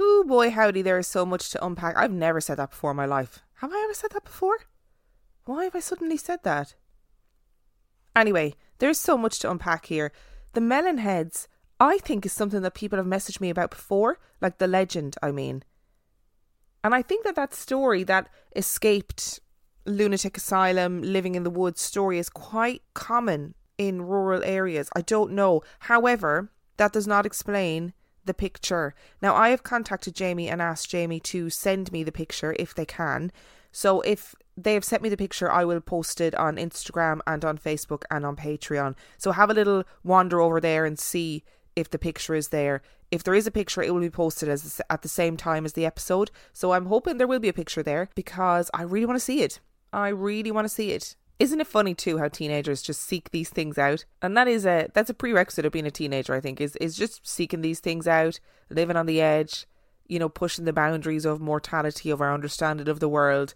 Ooh, 0.00 0.24
boy, 0.26 0.50
howdy, 0.50 0.82
there 0.82 0.98
is 0.98 1.06
so 1.06 1.24
much 1.24 1.50
to 1.50 1.64
unpack. 1.64 1.96
I've 1.96 2.10
never 2.10 2.40
said 2.40 2.56
that 2.56 2.70
before 2.70 2.90
in 2.90 2.96
my 2.96 3.06
life. 3.06 3.44
Have 3.58 3.72
I 3.72 3.80
ever 3.84 3.94
said 3.94 4.10
that 4.10 4.24
before? 4.24 4.58
Why 5.44 5.64
have 5.64 5.76
I 5.76 5.80
suddenly 5.80 6.16
said 6.16 6.42
that? 6.42 6.74
Anyway, 8.16 8.54
there's 8.78 8.98
so 8.98 9.16
much 9.16 9.38
to 9.40 9.50
unpack 9.50 9.86
here. 9.86 10.10
The 10.54 10.60
melon 10.60 10.98
heads, 10.98 11.46
I 11.78 11.98
think, 11.98 12.26
is 12.26 12.32
something 12.32 12.62
that 12.62 12.74
people 12.74 12.96
have 12.96 13.06
messaged 13.06 13.40
me 13.40 13.50
about 13.50 13.70
before, 13.70 14.18
like 14.40 14.58
the 14.58 14.66
legend, 14.66 15.16
I 15.22 15.30
mean. 15.30 15.62
And 16.84 16.94
I 16.94 17.00
think 17.00 17.24
that 17.24 17.34
that 17.34 17.54
story, 17.54 18.04
that 18.04 18.28
escaped 18.54 19.40
lunatic 19.86 20.36
asylum, 20.36 21.00
living 21.00 21.34
in 21.34 21.42
the 21.42 21.50
woods 21.50 21.80
story, 21.80 22.18
is 22.18 22.28
quite 22.28 22.82
common 22.92 23.54
in 23.78 24.02
rural 24.02 24.44
areas. 24.44 24.90
I 24.94 25.00
don't 25.00 25.32
know. 25.32 25.62
However, 25.80 26.50
that 26.76 26.92
does 26.92 27.06
not 27.06 27.24
explain 27.24 27.94
the 28.26 28.34
picture. 28.34 28.94
Now, 29.22 29.34
I 29.34 29.48
have 29.48 29.62
contacted 29.62 30.14
Jamie 30.14 30.48
and 30.48 30.60
asked 30.60 30.90
Jamie 30.90 31.20
to 31.20 31.50
send 31.50 31.90
me 31.90 32.04
the 32.04 32.12
picture 32.12 32.54
if 32.58 32.74
they 32.74 32.86
can. 32.86 33.32
So, 33.72 34.02
if 34.02 34.34
they 34.56 34.74
have 34.74 34.84
sent 34.84 35.02
me 35.02 35.08
the 35.08 35.16
picture, 35.16 35.50
I 35.50 35.64
will 35.64 35.80
post 35.80 36.20
it 36.20 36.34
on 36.34 36.56
Instagram 36.56 37.20
and 37.26 37.44
on 37.44 37.58
Facebook 37.58 38.02
and 38.10 38.24
on 38.24 38.36
Patreon. 38.36 38.94
So, 39.18 39.32
have 39.32 39.50
a 39.50 39.54
little 39.54 39.84
wander 40.02 40.40
over 40.40 40.60
there 40.60 40.84
and 40.84 40.98
see 40.98 41.44
if 41.76 41.90
the 41.90 41.98
picture 41.98 42.34
is 42.34 42.48
there. 42.48 42.82
If 43.10 43.22
there 43.22 43.34
is 43.34 43.46
a 43.46 43.50
picture, 43.50 43.82
it 43.82 43.92
will 43.92 44.00
be 44.00 44.10
posted 44.10 44.48
as 44.48 44.80
at 44.90 45.02
the 45.02 45.08
same 45.08 45.36
time 45.36 45.64
as 45.64 45.74
the 45.74 45.86
episode. 45.86 46.30
So, 46.52 46.72
I'm 46.72 46.86
hoping 46.86 47.18
there 47.18 47.26
will 47.26 47.40
be 47.40 47.48
a 47.48 47.52
picture 47.52 47.82
there 47.82 48.08
because 48.14 48.70
I 48.74 48.82
really 48.82 49.06
want 49.06 49.16
to 49.16 49.24
see 49.24 49.42
it. 49.42 49.60
I 49.92 50.08
really 50.08 50.50
want 50.50 50.64
to 50.64 50.74
see 50.74 50.90
it. 50.90 51.16
Isn't 51.38 51.60
it 51.60 51.66
funny 51.66 51.94
too 51.94 52.18
how 52.18 52.28
teenagers 52.28 52.82
just 52.82 53.02
seek 53.02 53.30
these 53.30 53.50
things 53.50 53.76
out? 53.76 54.04
And 54.22 54.36
that 54.36 54.46
is 54.46 54.64
a 54.64 54.88
that's 54.94 55.10
a 55.10 55.14
prerequisite 55.14 55.64
of 55.64 55.72
being 55.72 55.86
a 55.86 55.90
teenager, 55.90 56.34
I 56.34 56.40
think, 56.40 56.60
is 56.60 56.76
is 56.76 56.96
just 56.96 57.26
seeking 57.26 57.60
these 57.60 57.80
things 57.80 58.06
out, 58.06 58.38
living 58.70 58.96
on 58.96 59.06
the 59.06 59.20
edge, 59.20 59.66
you 60.06 60.18
know, 60.18 60.28
pushing 60.28 60.64
the 60.64 60.72
boundaries 60.72 61.24
of 61.24 61.40
mortality 61.40 62.10
of 62.10 62.20
our 62.20 62.32
understanding 62.32 62.88
of 62.88 63.00
the 63.00 63.08
world. 63.08 63.54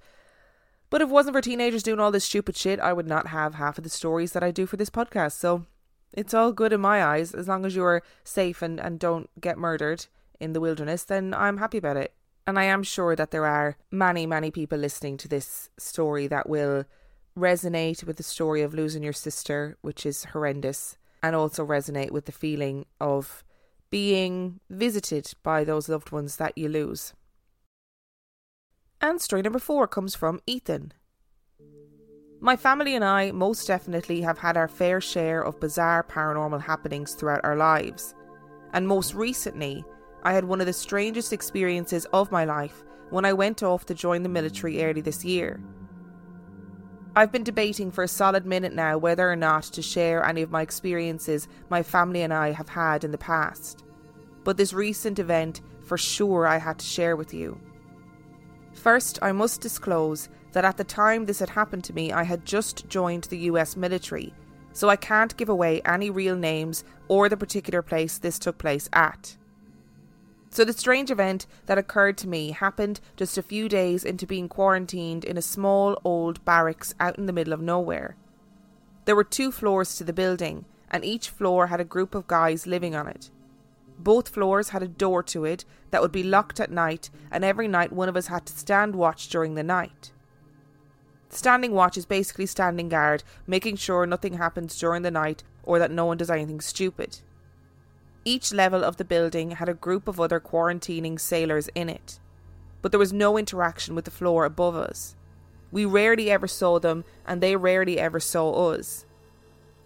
But 0.90 1.02
if 1.02 1.08
it 1.08 1.12
wasn't 1.12 1.36
for 1.36 1.42
teenagers 1.42 1.82
doing 1.82 2.00
all 2.00 2.10
this 2.10 2.24
stupid 2.24 2.56
shit, 2.56 2.80
I 2.80 2.92
would 2.92 3.06
not 3.06 3.28
have 3.28 3.54
half 3.54 3.78
of 3.78 3.84
the 3.84 3.90
stories 3.90 4.32
that 4.32 4.42
I 4.42 4.50
do 4.50 4.66
for 4.66 4.76
this 4.76 4.90
podcast. 4.90 5.32
So 5.32 5.66
it's 6.12 6.34
all 6.34 6.52
good 6.52 6.72
in 6.72 6.80
my 6.80 7.04
eyes. 7.04 7.34
As 7.34 7.48
long 7.48 7.64
as 7.64 7.76
you're 7.76 8.02
safe 8.24 8.62
and, 8.62 8.80
and 8.80 8.98
don't 8.98 9.28
get 9.40 9.58
murdered 9.58 10.06
in 10.40 10.52
the 10.52 10.60
wilderness, 10.60 11.04
then 11.04 11.34
I'm 11.34 11.58
happy 11.58 11.78
about 11.78 11.96
it. 11.96 12.14
And 12.46 12.58
I 12.58 12.64
am 12.64 12.82
sure 12.82 13.14
that 13.14 13.30
there 13.30 13.44
are 13.44 13.76
many, 13.90 14.24
many 14.24 14.50
people 14.50 14.78
listening 14.78 15.16
to 15.18 15.28
this 15.28 15.68
story 15.76 16.26
that 16.28 16.48
will 16.48 16.84
resonate 17.36 18.04
with 18.04 18.16
the 18.16 18.22
story 18.22 18.62
of 18.62 18.74
losing 18.74 19.02
your 19.02 19.12
sister, 19.12 19.76
which 19.82 20.06
is 20.06 20.24
horrendous, 20.24 20.96
and 21.22 21.36
also 21.36 21.66
resonate 21.66 22.10
with 22.10 22.24
the 22.24 22.32
feeling 22.32 22.86
of 23.00 23.44
being 23.90 24.60
visited 24.70 25.32
by 25.42 25.64
those 25.64 25.88
loved 25.88 26.10
ones 26.10 26.36
that 26.36 26.56
you 26.56 26.68
lose. 26.68 27.12
And 29.00 29.20
story 29.20 29.42
number 29.42 29.58
four 29.58 29.86
comes 29.86 30.14
from 30.14 30.40
Ethan. 30.46 30.92
My 32.40 32.54
family 32.54 32.94
and 32.94 33.04
I 33.04 33.32
most 33.32 33.66
definitely 33.66 34.20
have 34.20 34.38
had 34.38 34.56
our 34.56 34.68
fair 34.68 35.00
share 35.00 35.42
of 35.42 35.58
bizarre 35.58 36.04
paranormal 36.04 36.62
happenings 36.62 37.14
throughout 37.14 37.40
our 37.42 37.56
lives. 37.56 38.14
And 38.72 38.86
most 38.86 39.12
recently, 39.14 39.84
I 40.22 40.32
had 40.32 40.44
one 40.44 40.60
of 40.60 40.66
the 40.66 40.72
strangest 40.72 41.32
experiences 41.32 42.06
of 42.12 42.30
my 42.30 42.44
life 42.44 42.84
when 43.10 43.24
I 43.24 43.32
went 43.32 43.64
off 43.64 43.86
to 43.86 43.94
join 43.94 44.22
the 44.22 44.28
military 44.28 44.84
early 44.84 45.00
this 45.00 45.24
year. 45.24 45.60
I've 47.16 47.32
been 47.32 47.42
debating 47.42 47.90
for 47.90 48.04
a 48.04 48.08
solid 48.08 48.46
minute 48.46 48.72
now 48.72 48.98
whether 48.98 49.28
or 49.28 49.34
not 49.34 49.64
to 49.64 49.82
share 49.82 50.24
any 50.24 50.42
of 50.42 50.52
my 50.52 50.62
experiences 50.62 51.48
my 51.68 51.82
family 51.82 52.22
and 52.22 52.32
I 52.32 52.52
have 52.52 52.68
had 52.68 53.02
in 53.02 53.10
the 53.10 53.18
past. 53.18 53.82
But 54.44 54.56
this 54.56 54.72
recent 54.72 55.18
event, 55.18 55.60
for 55.80 55.98
sure, 55.98 56.46
I 56.46 56.58
had 56.58 56.78
to 56.78 56.86
share 56.86 57.16
with 57.16 57.34
you. 57.34 57.60
First, 58.74 59.18
I 59.22 59.32
must 59.32 59.60
disclose 59.60 60.28
that 60.52 60.64
at 60.64 60.76
the 60.76 60.84
time 60.84 61.26
this 61.26 61.38
had 61.40 61.50
happened 61.50 61.84
to 61.84 61.92
me, 61.92 62.12
I 62.12 62.22
had 62.24 62.44
just 62.44 62.88
joined 62.88 63.24
the 63.24 63.38
US 63.50 63.76
military, 63.76 64.32
so 64.72 64.88
I 64.88 64.96
can't 64.96 65.36
give 65.36 65.48
away 65.48 65.80
any 65.84 66.10
real 66.10 66.36
names 66.36 66.84
or 67.08 67.28
the 67.28 67.36
particular 67.36 67.82
place 67.82 68.18
this 68.18 68.38
took 68.38 68.58
place 68.58 68.88
at. 68.92 69.36
So, 70.50 70.64
the 70.64 70.72
strange 70.72 71.10
event 71.10 71.46
that 71.66 71.78
occurred 71.78 72.16
to 72.18 72.28
me 72.28 72.52
happened 72.52 73.00
just 73.16 73.36
a 73.36 73.42
few 73.42 73.68
days 73.68 74.04
into 74.04 74.26
being 74.26 74.48
quarantined 74.48 75.24
in 75.24 75.36
a 75.36 75.42
small 75.42 76.00
old 76.04 76.44
barracks 76.44 76.94
out 76.98 77.18
in 77.18 77.26
the 77.26 77.32
middle 77.32 77.52
of 77.52 77.60
nowhere. 77.60 78.16
There 79.04 79.16
were 79.16 79.24
two 79.24 79.52
floors 79.52 79.96
to 79.96 80.04
the 80.04 80.12
building, 80.12 80.64
and 80.90 81.04
each 81.04 81.28
floor 81.28 81.66
had 81.66 81.80
a 81.80 81.84
group 81.84 82.14
of 82.14 82.26
guys 82.26 82.66
living 82.66 82.94
on 82.94 83.06
it. 83.06 83.30
Both 83.98 84.28
floors 84.28 84.70
had 84.70 84.82
a 84.82 84.88
door 84.88 85.22
to 85.24 85.44
it 85.44 85.64
that 85.90 86.00
would 86.00 86.12
be 86.12 86.22
locked 86.22 86.60
at 86.60 86.70
night, 86.70 87.10
and 87.30 87.44
every 87.44 87.68
night 87.68 87.92
one 87.92 88.08
of 88.08 88.16
us 88.16 88.28
had 88.28 88.46
to 88.46 88.52
stand 88.52 88.94
watch 88.94 89.28
during 89.28 89.54
the 89.54 89.62
night. 89.62 90.12
Standing 91.38 91.70
watch 91.70 91.96
is 91.96 92.04
basically 92.04 92.46
standing 92.46 92.88
guard, 92.88 93.22
making 93.46 93.76
sure 93.76 94.04
nothing 94.06 94.38
happens 94.38 94.76
during 94.76 95.02
the 95.02 95.10
night 95.12 95.44
or 95.62 95.78
that 95.78 95.92
no 95.92 96.04
one 96.04 96.16
does 96.16 96.30
anything 96.30 96.60
stupid. 96.60 97.20
Each 98.24 98.52
level 98.52 98.82
of 98.82 98.96
the 98.96 99.04
building 99.04 99.52
had 99.52 99.68
a 99.68 99.74
group 99.74 100.08
of 100.08 100.18
other 100.18 100.40
quarantining 100.40 101.20
sailors 101.20 101.68
in 101.76 101.88
it, 101.88 102.18
but 102.82 102.90
there 102.90 102.98
was 102.98 103.12
no 103.12 103.38
interaction 103.38 103.94
with 103.94 104.04
the 104.04 104.10
floor 104.10 104.44
above 104.44 104.74
us. 104.74 105.14
We 105.70 105.84
rarely 105.84 106.28
ever 106.28 106.48
saw 106.48 106.80
them, 106.80 107.04
and 107.24 107.40
they 107.40 107.54
rarely 107.54 108.00
ever 108.00 108.18
saw 108.18 108.72
us. 108.72 109.06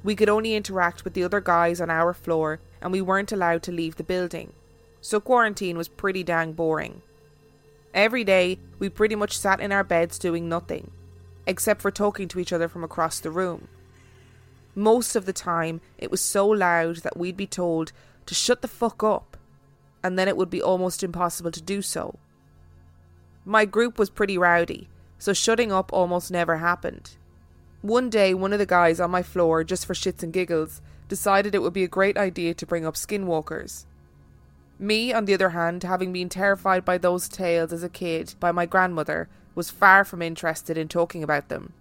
We 0.02 0.16
could 0.16 0.30
only 0.30 0.54
interact 0.54 1.04
with 1.04 1.12
the 1.12 1.24
other 1.24 1.42
guys 1.42 1.82
on 1.82 1.90
our 1.90 2.14
floor, 2.14 2.60
and 2.80 2.92
we 2.92 3.02
weren't 3.02 3.30
allowed 3.30 3.62
to 3.64 3.72
leave 3.72 3.96
the 3.96 4.04
building. 4.04 4.54
So 5.02 5.20
quarantine 5.20 5.76
was 5.76 5.88
pretty 5.88 6.22
dang 6.22 6.54
boring. 6.54 7.02
Every 7.92 8.24
day, 8.24 8.58
we 8.78 8.88
pretty 8.88 9.16
much 9.16 9.36
sat 9.36 9.60
in 9.60 9.70
our 9.70 9.84
beds 9.84 10.18
doing 10.18 10.48
nothing, 10.48 10.90
except 11.46 11.80
for 11.80 11.90
talking 11.90 12.28
to 12.28 12.38
each 12.38 12.52
other 12.52 12.68
from 12.68 12.84
across 12.84 13.20
the 13.20 13.30
room. 13.30 13.68
Most 14.74 15.16
of 15.16 15.26
the 15.26 15.32
time, 15.32 15.80
it 15.98 16.10
was 16.10 16.20
so 16.20 16.46
loud 16.46 16.96
that 16.98 17.16
we'd 17.16 17.36
be 17.36 17.46
told 17.46 17.92
to 18.26 18.34
shut 18.34 18.62
the 18.62 18.68
fuck 18.68 19.02
up, 19.02 19.36
and 20.02 20.18
then 20.18 20.28
it 20.28 20.36
would 20.36 20.50
be 20.50 20.62
almost 20.62 21.02
impossible 21.02 21.50
to 21.50 21.62
do 21.62 21.82
so. 21.82 22.18
My 23.44 23.64
group 23.64 23.98
was 23.98 24.08
pretty 24.08 24.38
rowdy, 24.38 24.88
so 25.18 25.32
shutting 25.32 25.72
up 25.72 25.92
almost 25.92 26.30
never 26.30 26.58
happened. 26.58 27.16
One 27.82 28.08
day, 28.08 28.32
one 28.32 28.52
of 28.52 28.58
the 28.58 28.66
guys 28.66 29.00
on 29.00 29.10
my 29.10 29.22
floor, 29.22 29.64
just 29.64 29.86
for 29.86 29.94
shits 29.94 30.22
and 30.22 30.32
giggles, 30.32 30.80
decided 31.08 31.54
it 31.54 31.62
would 31.62 31.72
be 31.72 31.84
a 31.84 31.88
great 31.88 32.16
idea 32.16 32.54
to 32.54 32.66
bring 32.66 32.86
up 32.86 32.94
skinwalkers. 32.94 33.84
Me, 34.78 35.12
on 35.12 35.24
the 35.26 35.34
other 35.34 35.50
hand, 35.50 35.82
having 35.82 36.12
been 36.12 36.28
terrified 36.28 36.84
by 36.84 36.98
those 36.98 37.28
tales 37.28 37.72
as 37.72 37.82
a 37.82 37.88
kid 37.88 38.34
by 38.40 38.50
my 38.50 38.66
grandmother, 38.66 39.28
was 39.54 39.70
far 39.70 40.04
from 40.04 40.22
interested 40.22 40.78
in 40.78 40.88
talking 40.88 41.22
about 41.22 41.48
them. 41.48 41.72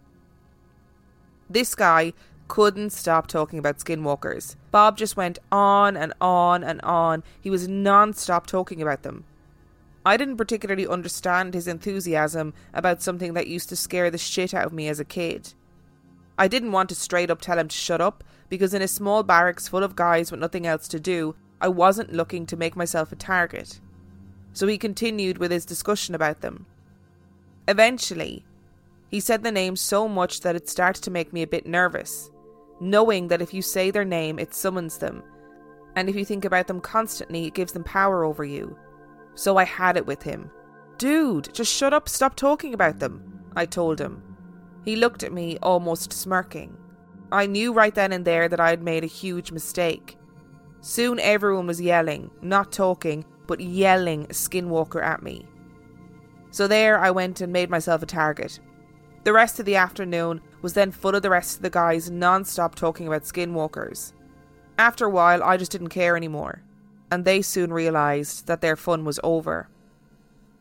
This 1.50 1.76
guy 1.76 2.14
couldn't 2.48 2.92
stop 2.92 3.28
talking 3.28 3.60
about 3.60 3.78
skinwalkers. 3.78 4.56
Bob 4.72 4.98
just 4.98 5.16
went 5.16 5.40
on 5.52 5.96
and 5.96 6.14
on 6.20 6.64
and 6.64 6.82
on. 6.82 7.24
He 7.40 7.50
was 7.50 7.68
non 7.68 8.14
stop 8.14 8.46
talking 8.46 8.82
about 8.82 9.04
them. 9.04 9.24
I 10.06 10.18
didn't 10.18 10.38
particularly 10.38 10.88
understand 10.88 11.54
his 11.54 11.68
enthusiasm 11.68 12.54
about 12.74 13.02
something 13.02 13.36
that 13.36 13.48
used 13.48 13.70
to 13.70 13.76
scare 13.76 14.10
the 14.10 14.18
shit 14.18 14.54
out 14.54 14.66
of 14.66 14.74
me 14.74 14.88
as 14.88 15.00
a 15.00 15.06
kid. 15.06 15.54
I 16.38 16.48
didn't 16.48 16.72
want 16.72 16.90
to 16.90 16.96
straight 16.96 17.30
up 17.30 17.40
tell 17.40 17.60
him 17.60 17.68
to 17.68 17.76
shut 17.76 18.02
up 18.02 18.24
because 18.50 18.74
in 18.74 18.82
a 18.82 18.88
small 18.88 19.24
barracks 19.24 19.68
full 19.68 19.84
of 19.84 19.96
guys 19.96 20.32
with 20.32 20.40
nothing 20.40 20.66
else 20.66 20.88
to 20.90 21.00
do, 21.00 21.36
I 21.62 21.68
wasn't 21.68 22.12
looking 22.12 22.46
to 22.48 22.58
make 22.58 22.76
myself 22.76 23.12
a 23.12 23.16
target. 23.16 23.80
So 24.52 24.68
he 24.68 24.78
continued 24.78 25.38
with 25.38 25.52
his 25.52 25.66
discussion 25.66 26.16
about 26.16 26.42
them. 26.42 26.66
Eventually, 27.72 28.44
he 29.08 29.20
said 29.20 29.44
the 29.44 29.52
name 29.52 29.76
so 29.76 30.08
much 30.08 30.42
that 30.42 30.56
it 30.56 30.70
started 30.70 31.02
to 31.04 31.12
make 31.12 31.32
me 31.34 31.42
a 31.42 31.48
bit 31.48 31.66
nervous 31.66 32.30
knowing 32.82 33.28
that 33.28 33.44
if 33.44 33.54
you 33.54 33.62
say 33.62 33.92
their 33.92 34.04
name, 34.04 34.40
it 34.40 34.56
summons 34.56 34.98
them, 34.98 35.24
and 35.96 36.10
if 36.10 36.16
you 36.16 36.26
think 36.26 36.44
about 36.44 36.66
them 36.66 36.82
constantly, 36.82 37.46
it 37.46 37.54
gives 37.54 37.72
them 37.72 37.84
power 37.84 38.24
over 38.24 38.44
you. 38.44 38.76
So 39.36 39.58
I 39.58 39.64
had 39.66 39.98
it 39.98 40.08
with 40.08 40.24
him. 40.24 40.50
Dude, 40.98 41.54
just 41.54 41.72
shut 41.72 41.94
up, 41.94 42.10
stop 42.10 42.36
talking 42.36 42.74
about 42.74 42.98
them, 43.00 43.44
I 43.56 43.68
told 43.68 44.02
him. 44.02 44.24
He 44.84 44.96
looked 44.96 45.22
at 45.22 45.32
me, 45.32 45.60
almost 45.62 46.12
smirking. 46.12 46.76
I 47.32 47.46
knew 47.46 47.72
right 47.72 47.94
then 47.94 48.12
and 48.12 48.26
there 48.26 48.50
that 48.50 48.60
I 48.60 48.72
had 48.72 48.82
made 48.82 49.04
a 49.04 49.08
huge 49.08 49.52
mistake. 49.52 50.18
Soon 50.82 51.20
everyone 51.20 51.68
was 51.68 51.80
yelling, 51.80 52.32
not 52.42 52.72
talking, 52.72 53.24
but 53.46 53.62
yelling 53.62 54.26
Skinwalker 54.28 55.04
at 55.04 55.22
me. 55.22 55.46
So 56.52 56.68
there 56.68 57.00
I 57.00 57.12
went 57.12 57.42
and 57.42 57.52
made 57.52 57.70
myself 57.70 58.04
a 58.04 58.06
target. 58.06 58.60
The 59.24 59.34
rest 59.34 59.60
of 59.60 59.66
the 59.66 59.76
afternoon 59.76 60.42
was 60.62 60.74
then 60.74 60.92
full 60.92 61.16
of 61.16 61.22
the 61.22 61.30
rest 61.30 61.58
of 61.58 61.62
the 61.64 61.70
guys 61.70 62.12
non 62.12 62.46
stop 62.46 62.76
talking 62.76 63.08
about 63.08 63.24
skinwalkers. 63.24 64.14
After 64.78 65.06
a 65.06 65.10
while, 65.10 65.44
I 65.44 65.58
just 65.58 65.72
didn't 65.72 65.90
care 65.90 66.18
anymore, 66.18 66.64
and 67.10 67.24
they 67.24 67.42
soon 67.42 67.72
realised 67.72 68.48
that 68.48 68.62
their 68.62 68.76
fun 68.76 69.06
was 69.06 69.20
over. 69.24 69.70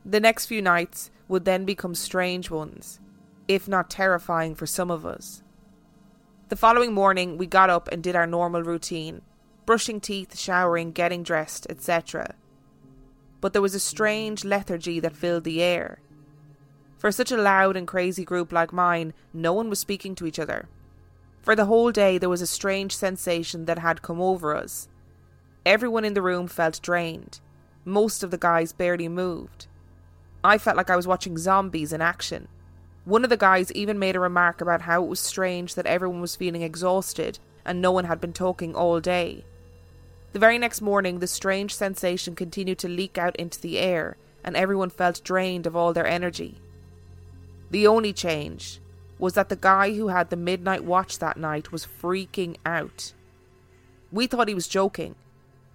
The 0.05 0.20
next 0.20 0.46
few 0.46 0.62
nights 0.62 1.11
would 1.29 1.44
then 1.44 1.64
become 1.64 1.94
strange 1.94 2.50
ones, 2.50 3.00
if 3.48 3.66
not 3.66 3.90
terrifying 3.90 4.55
for 4.55 4.66
some 4.66 4.90
of 4.90 5.05
us. 5.05 5.42
The 6.50 6.57
following 6.57 6.92
morning, 6.92 7.38
we 7.38 7.46
got 7.46 7.70
up 7.70 7.88
and 7.92 8.03
did 8.03 8.16
our 8.16 8.26
normal 8.26 8.62
routine 8.62 9.22
brushing 9.66 10.00
teeth, 10.00 10.37
showering, 10.37 10.90
getting 10.90 11.22
dressed, 11.22 11.64
etc. 11.70 12.35
But 13.40 13.53
there 13.53 13.62
was 13.62 13.74
a 13.74 13.81
strange 13.81 14.44
lethargy 14.44 15.00
that 15.00 15.16
filled 15.16 15.44
the 15.44 15.62
air 15.62 15.98
for 17.00 17.11
such 17.11 17.33
a 17.33 17.37
loud 17.38 17.79
and 17.79 17.88
crazy 17.88 18.26
group 18.26 18.53
like 18.53 18.74
mine, 18.74 19.14
no 19.33 19.55
one 19.55 19.70
was 19.70 19.79
speaking 19.79 20.14
to 20.16 20.26
each 20.26 20.38
other. 20.38 20.68
For 21.40 21.57
the 21.57 21.64
whole 21.64 21.92
day, 21.92 22.18
there 22.18 22.29
was 22.29 22.42
a 22.42 22.46
strange 22.46 22.94
sensation 22.94 23.64
that 23.64 23.79
had 23.79 24.03
come 24.03 24.20
over 24.20 24.55
us. 24.55 24.87
Everyone 25.64 26.05
in 26.05 26.12
the 26.12 26.20
room 26.20 26.46
felt 26.46 26.83
drained. 26.83 27.40
Most 27.87 28.22
of 28.22 28.31
the 28.31 28.37
guys 28.37 28.74
barely 28.74 29.09
moved. 29.09 29.66
I 30.44 30.59
felt 30.59 30.76
like 30.76 30.90
I 30.90 30.96
was 30.96 31.07
watching 31.07 31.38
zombies 31.38 31.94
in 31.94 32.03
action. 32.03 32.48
One 33.07 33.24
of 33.24 33.31
the 33.31 33.38
guys 33.38 33.72
even 33.72 33.98
made 33.98 34.14
a 34.14 34.20
remark 34.20 34.61
about 34.61 34.83
how 34.83 35.03
it 35.03 35.09
was 35.09 35.20
strange 35.20 35.76
that 35.76 35.87
everyone 35.87 36.20
was 36.20 36.37
feeling 36.37 36.61
exhausted 36.61 37.38
and 37.64 37.81
no 37.81 37.92
one 37.92 38.05
had 38.05 38.20
been 38.20 38.35
talking 38.35 38.74
all 38.74 39.00
day. 39.00 39.46
The 40.33 40.38
very 40.38 40.59
next 40.59 40.81
morning, 40.81 41.19
the 41.19 41.27
strange 41.27 41.75
sensation 41.75 42.35
continued 42.37 42.79
to 42.79 42.88
leak 42.88 43.19
out 43.19 43.35
into 43.37 43.61
the 43.61 43.79
air, 43.79 44.16
and 44.45 44.57
everyone 44.57 44.90
felt 44.90 45.25
drained 45.25 45.66
of 45.66 45.75
all 45.75 45.93
their 45.93 46.07
energy. 46.07 46.61
The 47.71 47.87
only 47.87 48.12
change 48.12 48.81
was 49.19 49.35
that 49.35 49.49
the 49.49 49.57
guy 49.57 49.95
who 49.95 50.09
had 50.09 50.31
the 50.31 50.37
midnight 50.37 50.85
watch 50.85 51.19
that 51.19 51.37
night 51.37 51.73
was 51.73 51.87
freaking 51.87 52.57
out. 52.64 53.12
We 54.12 54.27
thought 54.27 54.49
he 54.49 54.55
was 54.55 54.69
joking, 54.69 55.14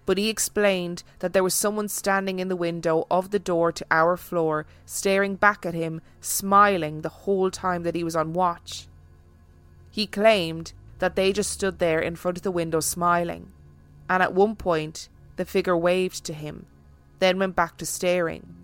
but 0.06 0.18
he 0.18 0.30
explained 0.30 1.04
that 1.20 1.34
there 1.34 1.44
was 1.44 1.54
someone 1.54 1.88
standing 1.88 2.40
in 2.40 2.48
the 2.48 2.56
window 2.56 3.08
of 3.12 3.32
the 3.32 3.40
door 3.40 3.72
to 3.72 3.86
our 3.92 4.18
floor, 4.18 4.66
staring 4.86 5.36
back 5.36 5.66
at 5.66 5.74
him, 5.74 6.02
smiling 6.22 7.02
the 7.02 7.10
whole 7.10 7.52
time 7.52 7.84
that 7.84 7.96
he 7.96 8.04
was 8.04 8.16
on 8.16 8.34
watch. 8.34 8.88
He 9.92 10.08
claimed 10.08 10.74
that 11.00 11.16
they 11.16 11.34
just 11.34 11.52
stood 11.52 11.80
there 11.80 12.00
in 12.00 12.16
front 12.16 12.38
of 12.38 12.44
the 12.44 12.52
window 12.52 12.80
smiling, 12.80 13.52
and 14.10 14.22
at 14.22 14.34
one 14.34 14.56
point 14.56 15.10
the 15.36 15.46
figure 15.46 15.78
waved 15.78 16.24
to 16.26 16.34
him, 16.34 16.66
then 17.20 17.40
went 17.40 17.56
back 17.56 17.78
to 17.78 17.86
staring. 17.86 18.56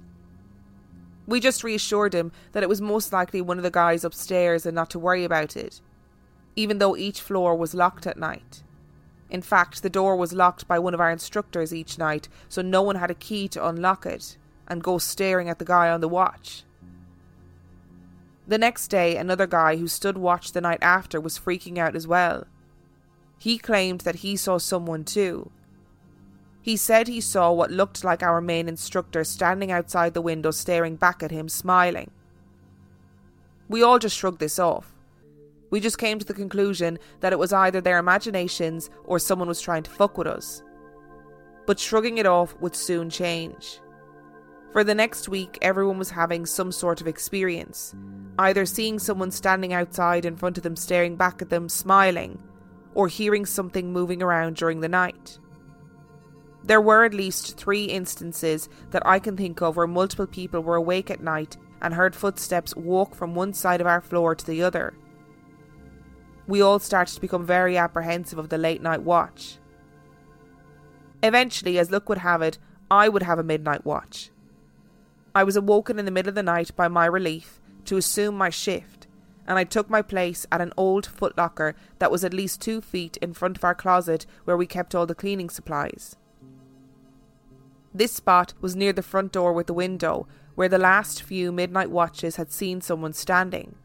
We 1.28 1.40
just 1.40 1.64
reassured 1.64 2.14
him 2.14 2.32
that 2.52 2.64
it 2.64 2.70
was 2.70 2.82
most 2.82 3.14
likely 3.14 3.42
one 3.42 3.58
of 3.58 3.64
the 3.64 3.72
guys 3.72 4.04
upstairs 4.04 4.66
and 4.66 4.76
not 4.76 4.90
to 4.92 5.00
worry 5.00 5.24
about 5.24 5.56
it, 5.56 5.82
even 6.56 6.80
though 6.80 6.98
each 6.98 7.22
floor 7.22 7.56
was 7.56 7.74
locked 7.74 8.08
at 8.08 8.18
night. 8.18 8.64
In 9.30 9.42
fact, 9.42 9.82
the 9.82 9.90
door 9.90 10.18
was 10.18 10.34
locked 10.34 10.68
by 10.68 10.78
one 10.78 10.94
of 10.94 11.00
our 11.00 11.10
instructors 11.10 11.74
each 11.74 11.98
night, 11.98 12.28
so 12.50 12.62
no 12.62 12.82
one 12.82 12.98
had 12.98 13.10
a 13.10 13.16
key 13.16 13.48
to 13.50 13.66
unlock 13.66 14.06
it 14.06 14.38
and 14.68 14.84
go 14.84 14.98
staring 14.98 15.50
at 15.50 15.58
the 15.58 15.66
guy 15.66 15.90
on 15.90 16.02
the 16.02 16.10
watch. 16.10 16.64
The 18.48 18.58
next 18.58 18.90
day, 18.90 19.16
another 19.16 19.48
guy 19.48 19.78
who 19.78 19.88
stood 19.88 20.18
watch 20.18 20.52
the 20.52 20.60
night 20.60 20.80
after 20.82 21.22
was 21.22 21.40
freaking 21.40 21.78
out 21.78 21.96
as 21.96 22.08
well. 22.08 22.46
He 23.42 23.58
claimed 23.58 24.02
that 24.02 24.18
he 24.18 24.36
saw 24.36 24.60
someone 24.60 25.04
too, 25.04 25.50
he 26.62 26.78
said 26.78 27.08
he 27.08 27.22
saw 27.22 27.52
what 27.52 27.72
looked 27.72 28.04
like 28.04 28.22
our 28.22 28.40
main 28.40 28.70
instructor 28.70 29.24
standing 29.24 29.72
outside 29.72 30.14
the 30.14 30.22
window 30.22 30.52
staring 30.52 30.96
back 30.96 31.24
at 31.24 31.32
him, 31.32 31.50
smiling. 31.50 32.12
We 33.68 33.82
all 33.82 33.98
just 33.98 34.16
shrugged 34.16 34.40
this 34.40 34.60
off. 34.60 34.94
We 35.72 35.80
just 35.80 35.98
came 35.98 36.20
to 36.20 36.26
the 36.26 36.34
conclusion 36.34 37.00
that 37.22 37.34
it 37.34 37.40
was 37.40 37.54
either 37.54 37.82
their 37.82 37.98
imaginations 37.98 38.90
or 39.06 39.18
someone 39.18 39.48
was 39.48 39.62
trying 39.62 39.84
to 39.84 39.92
fuck 39.92 40.18
with 40.18 40.28
us. 40.28 40.62
But 41.66 41.80
shrugging 41.80 42.18
it 42.20 42.26
off 42.28 42.56
would 42.60 42.76
soon 42.76 43.10
change. 43.10 43.80
For 44.72 44.84
the 44.84 44.96
next 44.96 45.30
week, 45.30 45.58
everyone 45.62 45.98
was 45.98 46.12
having 46.12 46.46
some 46.46 46.72
sort 46.72 47.02
of 47.02 47.08
experience, 47.08 47.96
either 48.38 48.66
seeing 48.66 49.00
someone 49.00 49.32
standing 49.32 49.74
outside 49.74 50.26
in 50.26 50.36
front 50.36 50.58
of 50.58 50.64
them 50.64 50.76
staring 50.76 51.16
back 51.16 51.42
at 51.42 51.50
them, 51.50 51.70
smiling, 51.70 52.38
or 52.94 53.08
hearing 53.08 53.46
something 53.46 53.94
moving 53.94 54.22
around 54.22 54.56
during 54.56 54.82
the 54.82 54.90
night. 54.90 55.40
There 56.64 56.82
were 56.82 57.06
at 57.06 57.14
least 57.14 57.58
three 57.58 57.86
instances 57.86 58.70
that 58.92 59.06
I 59.06 59.20
can 59.20 59.36
think 59.36 59.62
of 59.62 59.76
where 59.76 59.88
multiple 59.88 60.28
people 60.28 60.62
were 60.62 60.76
awake 60.76 61.10
at 61.10 61.22
night 61.22 61.58
and 61.82 61.94
heard 61.94 62.16
footsteps 62.16 62.76
walk 62.76 63.16
from 63.16 63.34
one 63.34 63.54
side 63.54 63.82
of 63.82 63.88
our 63.88 64.02
floor 64.02 64.36
to 64.36 64.46
the 64.46 64.62
other. 64.62 64.94
we 66.48 66.62
all 66.62 66.80
started 66.80 67.16
to 67.16 67.22
become 67.22 67.46
very 67.46 67.78
apprehensive 67.78 68.38
of 68.38 68.50
the 68.50 68.58
late 68.58 68.82
night 68.82 69.02
watch. 69.02 69.58
Eventually, 71.24 71.80
as 71.80 71.92
luck 71.92 72.10
would 72.10 72.18
have 72.18 72.42
it, 72.42 72.58
I 72.90 73.08
would 73.10 73.24
have 73.24 73.40
a 73.40 73.44
midnight 73.44 73.86
watch. 73.86 74.32
I 75.34 75.44
was 75.44 75.56
awoken 75.56 75.98
in 75.98 76.06
the 76.06 76.12
middle 76.12 76.30
of 76.30 76.36
the 76.36 76.44
night 76.44 76.76
by 76.76 76.88
my 76.88 77.06
relief 77.06 77.62
to 77.86 77.96
assume 77.96 78.36
my 78.36 78.50
shift, 78.50 79.01
and 79.52 79.60
I 79.60 79.66
took 79.66 79.90
my 79.90 80.02
place 80.02 80.46
at 80.50 80.62
an 80.62 80.72
old 80.78 81.10
footlocker 81.10 81.74
that 82.00 82.10
was 82.10 82.24
at 82.24 82.34
least 82.34 82.62
two 82.62 82.80
feet 82.80 83.18
in 83.18 83.34
front 83.34 83.58
of 83.58 83.66
our 83.66 83.76
closet 83.76 84.26
where 84.46 84.56
we 84.56 84.66
kept 84.66 84.96
all 84.96 85.06
the 85.06 85.14
cleaning 85.14 85.50
supplies. 85.50 86.16
This 87.94 88.14
spot 88.14 88.54
was 88.62 88.78
near 88.78 88.94
the 88.94 89.04
front 89.04 89.34
door 89.34 89.52
with 89.52 89.68
the 89.68 89.74
window, 89.74 90.26
where 90.56 90.70
the 90.70 90.78
last 90.78 91.22
few 91.22 91.52
midnight 91.52 91.92
watches 91.92 92.38
had 92.38 92.50
seen 92.50 92.80
someone 92.80 93.12
standing. 93.12 93.76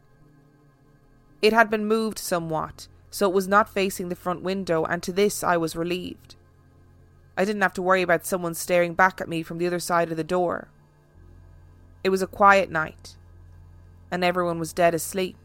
It 1.41 1.51
had 1.51 1.69
been 1.69 1.85
moved 1.85 2.17
somewhat, 2.17 2.87
so 3.11 3.27
it 3.27 3.35
was 3.35 3.49
not 3.49 3.67
facing 3.67 4.07
the 4.07 4.15
front 4.15 4.43
window, 4.43 4.85
and 4.85 5.03
to 5.03 5.11
this 5.11 5.43
I 5.43 5.57
was 5.57 5.75
relieved. 5.75 6.37
I 7.35 7.43
didn't 7.43 7.61
have 7.61 7.73
to 7.73 7.81
worry 7.81 8.03
about 8.03 8.25
someone 8.25 8.53
staring 8.53 8.93
back 8.93 9.19
at 9.19 9.27
me 9.27 9.43
from 9.43 9.57
the 9.57 9.67
other 9.67 9.79
side 9.79 10.11
of 10.11 10.17
the 10.17 10.23
door. 10.23 10.69
It 12.05 12.09
was 12.09 12.21
a 12.21 12.25
quiet 12.25 12.71
night, 12.71 13.17
and 14.09 14.23
everyone 14.23 14.59
was 14.59 14.71
dead 14.71 14.93
asleep. 14.93 15.35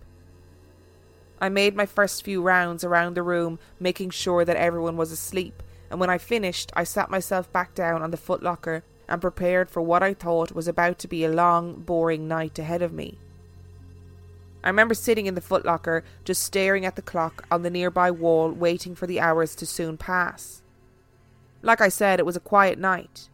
I 1.43 1.49
made 1.49 1.75
my 1.75 1.87
first 1.87 2.23
few 2.23 2.41
rounds 2.41 2.85
around 2.85 3.17
the 3.17 3.23
room, 3.25 3.59
making 3.81 4.11
sure 4.11 4.45
that 4.45 4.57
everyone 4.57 4.97
was 4.97 5.11
asleep, 5.11 5.61
and 5.91 5.99
when 5.99 6.09
I 6.09 6.17
finished, 6.17 6.71
I 6.77 6.85
sat 6.85 7.11
myself 7.11 7.53
back 7.53 7.75
down 7.75 8.01
on 8.01 8.13
the 8.13 8.17
footlocker 8.17 8.83
and 9.09 9.21
prepared 9.21 9.69
for 9.69 9.83
what 9.83 10.05
I 10.05 10.15
thought 10.15 10.55
was 10.55 10.69
about 10.69 11.01
to 11.01 11.09
be 11.09 11.25
a 11.25 11.33
long, 11.33 11.83
boring 11.83 12.29
night 12.29 12.61
ahead 12.61 12.81
of 12.81 12.93
me. 12.93 13.19
I 14.63 14.69
remember 14.69 14.95
sitting 14.95 15.27
in 15.27 15.35
the 15.35 15.41
footlocker, 15.41 16.03
just 16.25 16.45
staring 16.45 16.87
at 16.87 16.95
the 16.95 17.03
clock 17.03 17.45
on 17.51 17.63
the 17.63 17.71
nearby 17.71 18.13
wall, 18.13 18.53
waiting 18.53 18.95
for 18.95 19.09
the 19.09 19.19
hours 19.19 19.57
to 19.57 19.67
soon 19.67 19.99
pass. 19.99 20.63
Like 21.61 21.81
I 21.81 21.89
said, 21.89 22.21
it 22.21 22.27
was 22.27 22.37
a 22.37 22.41
quiet 22.41 22.79
night, 22.79 23.29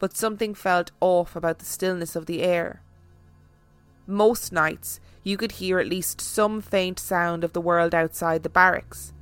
but 0.00 0.16
something 0.16 0.52
felt 0.52 0.90
off 1.00 1.36
about 1.36 1.60
the 1.60 1.64
stillness 1.64 2.16
of 2.16 2.26
the 2.26 2.42
air. 2.42 2.82
Most 4.04 4.50
nights, 4.50 4.98
you 5.24 5.36
could 5.36 5.52
hear 5.52 5.80
at 5.80 5.88
least 5.88 6.20
some 6.20 6.60
faint 6.60 7.00
sound 7.00 7.42
of 7.42 7.52
the 7.52 7.60
world 7.60 7.94
outside 7.94 8.42
the 8.42 8.48
barracks 8.48 9.12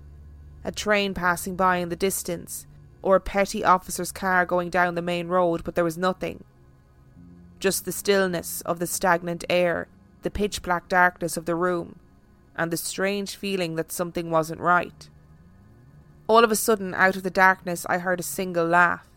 a 0.64 0.72
train 0.72 1.14
passing 1.14 1.56
by 1.56 1.78
in 1.78 1.88
the 1.88 1.96
distance, 1.96 2.66
or 3.02 3.16
a 3.16 3.20
petty 3.20 3.64
officer's 3.64 4.12
car 4.12 4.46
going 4.46 4.70
down 4.70 4.94
the 4.94 5.02
main 5.02 5.28
road, 5.28 5.64
but 5.64 5.74
there 5.74 5.84
was 5.84 5.98
nothing. 5.98 6.44
Just 7.58 7.84
the 7.84 7.92
stillness 7.92 8.60
of 8.62 8.78
the 8.78 8.86
stagnant 8.86 9.44
air, 9.50 9.88
the 10.22 10.30
pitch 10.30 10.62
black 10.62 10.88
darkness 10.88 11.36
of 11.36 11.46
the 11.46 11.56
room, 11.56 11.98
and 12.54 12.70
the 12.70 12.76
strange 12.76 13.36
feeling 13.36 13.74
that 13.76 13.90
something 13.90 14.30
wasn't 14.30 14.60
right. 14.60 15.08
All 16.28 16.44
of 16.44 16.52
a 16.52 16.56
sudden, 16.56 16.94
out 16.94 17.16
of 17.16 17.24
the 17.24 17.30
darkness, 17.30 17.84
I 17.88 17.98
heard 17.98 18.20
a 18.20 18.24
single 18.24 18.66
laugh. 18.66 19.08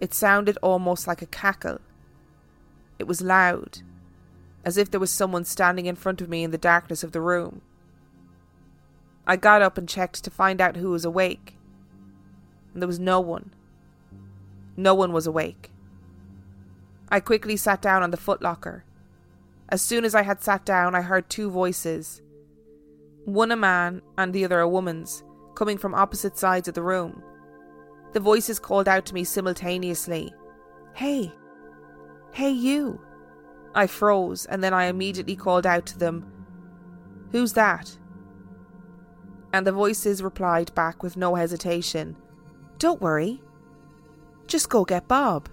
It 0.00 0.12
sounded 0.14 0.58
almost 0.62 1.06
like 1.06 1.22
a 1.22 1.26
cackle. 1.26 1.80
It 2.98 3.06
was 3.06 3.22
loud, 3.22 3.80
as 4.64 4.76
if 4.76 4.90
there 4.90 5.00
was 5.00 5.10
someone 5.10 5.44
standing 5.44 5.86
in 5.86 5.96
front 5.96 6.20
of 6.20 6.28
me 6.28 6.42
in 6.42 6.50
the 6.50 6.58
darkness 6.58 7.02
of 7.02 7.12
the 7.12 7.20
room. 7.20 7.62
I 9.26 9.36
got 9.36 9.62
up 9.62 9.78
and 9.78 9.88
checked 9.88 10.24
to 10.24 10.30
find 10.30 10.60
out 10.60 10.76
who 10.76 10.90
was 10.90 11.04
awake. 11.04 11.56
And 12.72 12.82
there 12.82 12.88
was 12.88 12.98
no 12.98 13.20
one. 13.20 13.52
No 14.76 14.94
one 14.94 15.12
was 15.12 15.26
awake. 15.26 15.70
I 17.08 17.20
quickly 17.20 17.56
sat 17.56 17.82
down 17.82 18.02
on 18.02 18.10
the 18.10 18.16
footlocker. 18.16 18.82
As 19.68 19.82
soon 19.82 20.04
as 20.04 20.14
I 20.14 20.22
had 20.22 20.42
sat 20.42 20.64
down, 20.64 20.94
I 20.94 21.02
heard 21.02 21.28
two 21.28 21.50
voices 21.50 22.22
one 23.24 23.52
a 23.52 23.56
man 23.56 24.00
and 24.16 24.32
the 24.32 24.44
other 24.44 24.60
a 24.60 24.68
woman's, 24.68 25.22
coming 25.54 25.76
from 25.76 25.94
opposite 25.94 26.38
sides 26.38 26.66
of 26.68 26.74
the 26.74 26.82
room. 26.82 27.22
The 28.12 28.20
voices 28.20 28.58
called 28.58 28.88
out 28.88 29.06
to 29.06 29.14
me 29.14 29.24
simultaneously 29.24 30.32
Hey! 30.94 31.32
Hey, 32.32 32.50
you! 32.50 33.00
I 33.74 33.86
froze, 33.86 34.46
and 34.46 34.62
then 34.62 34.74
I 34.74 34.86
immediately 34.86 35.36
called 35.36 35.66
out 35.66 35.86
to 35.86 35.98
them 35.98 36.30
Who's 37.32 37.52
that? 37.54 37.96
and 39.52 39.66
the 39.66 39.72
voices 39.72 40.22
replied 40.22 40.74
back 40.74 41.02
with 41.02 41.16
no 41.16 41.34
hesitation 41.34 42.16
Don't 42.78 43.00
worry. 43.00 43.42
Just 44.46 44.68
go 44.68 44.84
get 44.84 45.08
Bob. 45.08 45.48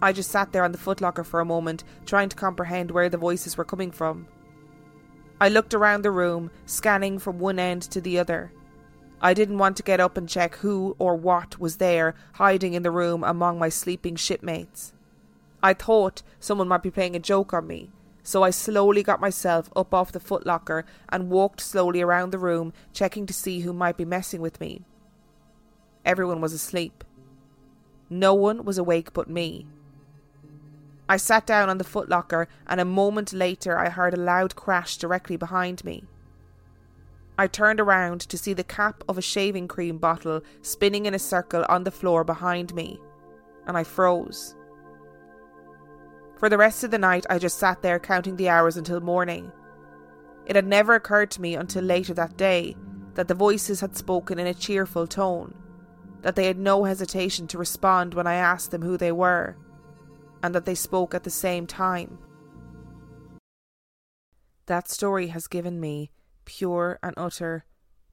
I 0.00 0.12
just 0.12 0.30
sat 0.30 0.52
there 0.52 0.64
on 0.64 0.72
the 0.72 0.78
footlocker 0.78 1.24
for 1.24 1.38
a 1.38 1.44
moment, 1.44 1.84
trying 2.06 2.28
to 2.28 2.36
comprehend 2.36 2.90
where 2.90 3.08
the 3.08 3.18
voices 3.18 3.56
were 3.56 3.64
coming 3.64 3.92
from. 3.92 4.26
I 5.40 5.48
looked 5.48 5.74
around 5.74 6.02
the 6.02 6.10
room, 6.10 6.50
scanning 6.66 7.18
from 7.18 7.38
one 7.38 7.58
end 7.58 7.82
to 7.82 8.00
the 8.00 8.18
other. 8.18 8.52
I 9.20 9.34
didn't 9.34 9.58
want 9.58 9.76
to 9.76 9.84
get 9.84 10.00
up 10.00 10.16
and 10.16 10.28
check 10.28 10.56
who 10.56 10.96
or 10.98 11.14
what 11.14 11.60
was 11.60 11.76
there, 11.76 12.16
hiding 12.34 12.74
in 12.74 12.82
the 12.82 12.90
room 12.90 13.22
among 13.22 13.60
my 13.60 13.68
sleeping 13.68 14.16
shipmates. 14.16 14.92
I 15.62 15.74
thought 15.74 16.22
someone 16.40 16.68
might 16.68 16.82
be 16.82 16.90
playing 16.90 17.14
a 17.14 17.20
joke 17.20 17.54
on 17.54 17.66
me, 17.66 17.90
so 18.22 18.42
I 18.42 18.50
slowly 18.50 19.02
got 19.02 19.20
myself 19.20 19.70
up 19.76 19.94
off 19.94 20.12
the 20.12 20.20
footlocker 20.20 20.84
and 21.08 21.30
walked 21.30 21.60
slowly 21.60 22.00
around 22.00 22.30
the 22.30 22.38
room, 22.38 22.72
checking 22.92 23.26
to 23.26 23.32
see 23.32 23.60
who 23.60 23.72
might 23.72 23.96
be 23.96 24.04
messing 24.04 24.40
with 24.40 24.60
me. 24.60 24.82
Everyone 26.04 26.40
was 26.40 26.52
asleep. 26.52 27.04
No 28.10 28.34
one 28.34 28.64
was 28.64 28.76
awake 28.76 29.12
but 29.12 29.30
me. 29.30 29.66
I 31.08 31.16
sat 31.16 31.46
down 31.46 31.68
on 31.68 31.78
the 31.78 31.84
footlocker, 31.84 32.46
and 32.66 32.80
a 32.80 32.84
moment 32.84 33.32
later 33.32 33.78
I 33.78 33.88
heard 33.88 34.14
a 34.14 34.20
loud 34.20 34.56
crash 34.56 34.96
directly 34.96 35.36
behind 35.36 35.84
me. 35.84 36.04
I 37.38 37.46
turned 37.46 37.80
around 37.80 38.20
to 38.22 38.38
see 38.38 38.52
the 38.52 38.64
cap 38.64 39.04
of 39.08 39.16
a 39.16 39.22
shaving 39.22 39.68
cream 39.68 39.98
bottle 39.98 40.42
spinning 40.60 41.06
in 41.06 41.14
a 41.14 41.18
circle 41.18 41.64
on 41.68 41.84
the 41.84 41.90
floor 41.90 42.24
behind 42.24 42.74
me, 42.74 43.00
and 43.66 43.76
I 43.76 43.84
froze. 43.84 44.54
For 46.42 46.48
the 46.48 46.58
rest 46.58 46.82
of 46.82 46.90
the 46.90 46.98
night, 46.98 47.24
I 47.30 47.38
just 47.38 47.60
sat 47.60 47.82
there 47.82 48.00
counting 48.00 48.34
the 48.34 48.48
hours 48.48 48.76
until 48.76 49.00
morning. 49.00 49.52
It 50.44 50.56
had 50.56 50.66
never 50.66 50.96
occurred 50.96 51.30
to 51.30 51.40
me 51.40 51.54
until 51.54 51.84
later 51.84 52.14
that 52.14 52.36
day 52.36 52.74
that 53.14 53.28
the 53.28 53.34
voices 53.34 53.78
had 53.78 53.96
spoken 53.96 54.40
in 54.40 54.48
a 54.48 54.52
cheerful 54.52 55.06
tone, 55.06 55.54
that 56.22 56.34
they 56.34 56.46
had 56.46 56.58
no 56.58 56.82
hesitation 56.82 57.46
to 57.46 57.58
respond 57.58 58.14
when 58.14 58.26
I 58.26 58.34
asked 58.34 58.72
them 58.72 58.82
who 58.82 58.96
they 58.96 59.12
were, 59.12 59.56
and 60.42 60.52
that 60.52 60.64
they 60.64 60.74
spoke 60.74 61.14
at 61.14 61.22
the 61.22 61.30
same 61.30 61.64
time. 61.64 62.18
That 64.66 64.90
story 64.90 65.28
has 65.28 65.46
given 65.46 65.78
me 65.78 66.10
pure 66.44 66.98
and 67.04 67.14
utter 67.16 67.66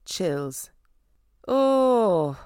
chills. 0.06 0.70
Oh. 1.48 2.38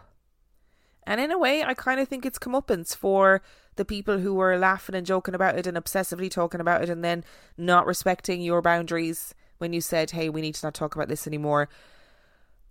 And 1.06 1.19
in 1.19 1.30
a 1.30 1.38
way, 1.38 1.62
I 1.62 1.74
kind 1.74 2.00
of 2.00 2.08
think 2.08 2.26
it's 2.26 2.39
comeuppance 2.39 2.96
for 2.96 3.41
the 3.75 3.86
people 3.86 4.19
who 4.19 4.33
were 4.33 4.57
laughing 4.57 4.95
and 4.95 5.05
joking 5.05 5.36
about 5.36 5.57
it 5.57 5.67
and 5.67 5.77
obsessively 5.77 6.29
talking 6.29 6.62
about 6.62 6.83
it 6.83 6.89
and 6.89 7.03
then 7.03 7.23
not 7.57 7.86
respecting 7.86 8.41
your 8.41 8.62
boundaries 8.62 9.33
when 9.57 9.73
you 9.73 9.81
said, 9.81 10.12
hey, 10.12 10.29
we 10.29 10.41
need 10.41 10.55
to 10.55 10.65
not 10.65 10.73
talk 10.73 10.95
about 10.95 11.07
this 11.07 11.27
anymore. 11.27 11.69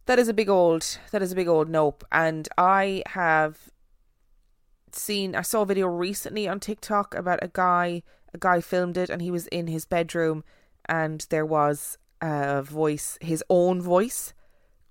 That 0.07 0.19
is 0.19 0.29
a 0.29 0.35
big 0.35 0.49
old, 0.49 0.99
that 1.11 1.23
is 1.23 1.33
a 1.33 1.37
big 1.37 1.49
old 1.49 1.69
nope. 1.69 2.05
And 2.11 2.49
I 2.59 3.03
have 3.07 3.71
seen, 4.93 5.35
I 5.35 5.43
saw 5.43 5.63
a 5.63 5.67
video 5.67 5.87
recently 5.87 6.49
on 6.49 6.61
TikTok 6.61 7.15
about 7.15 7.39
a 7.43 7.49
guy, 7.49 8.03
a 8.35 8.39
guy 8.39 8.61
filmed 8.61 8.97
it 8.97 9.11
and 9.11 9.23
he 9.23 9.31
was 9.31 9.47
in 9.49 9.69
his 9.69 9.85
bedroom 9.87 10.45
and 10.87 11.27
there 11.31 11.47
was 11.47 11.99
a 12.21 12.63
voice, 12.63 13.19
his 13.21 13.45
own 13.49 13.81
voice 13.81 14.35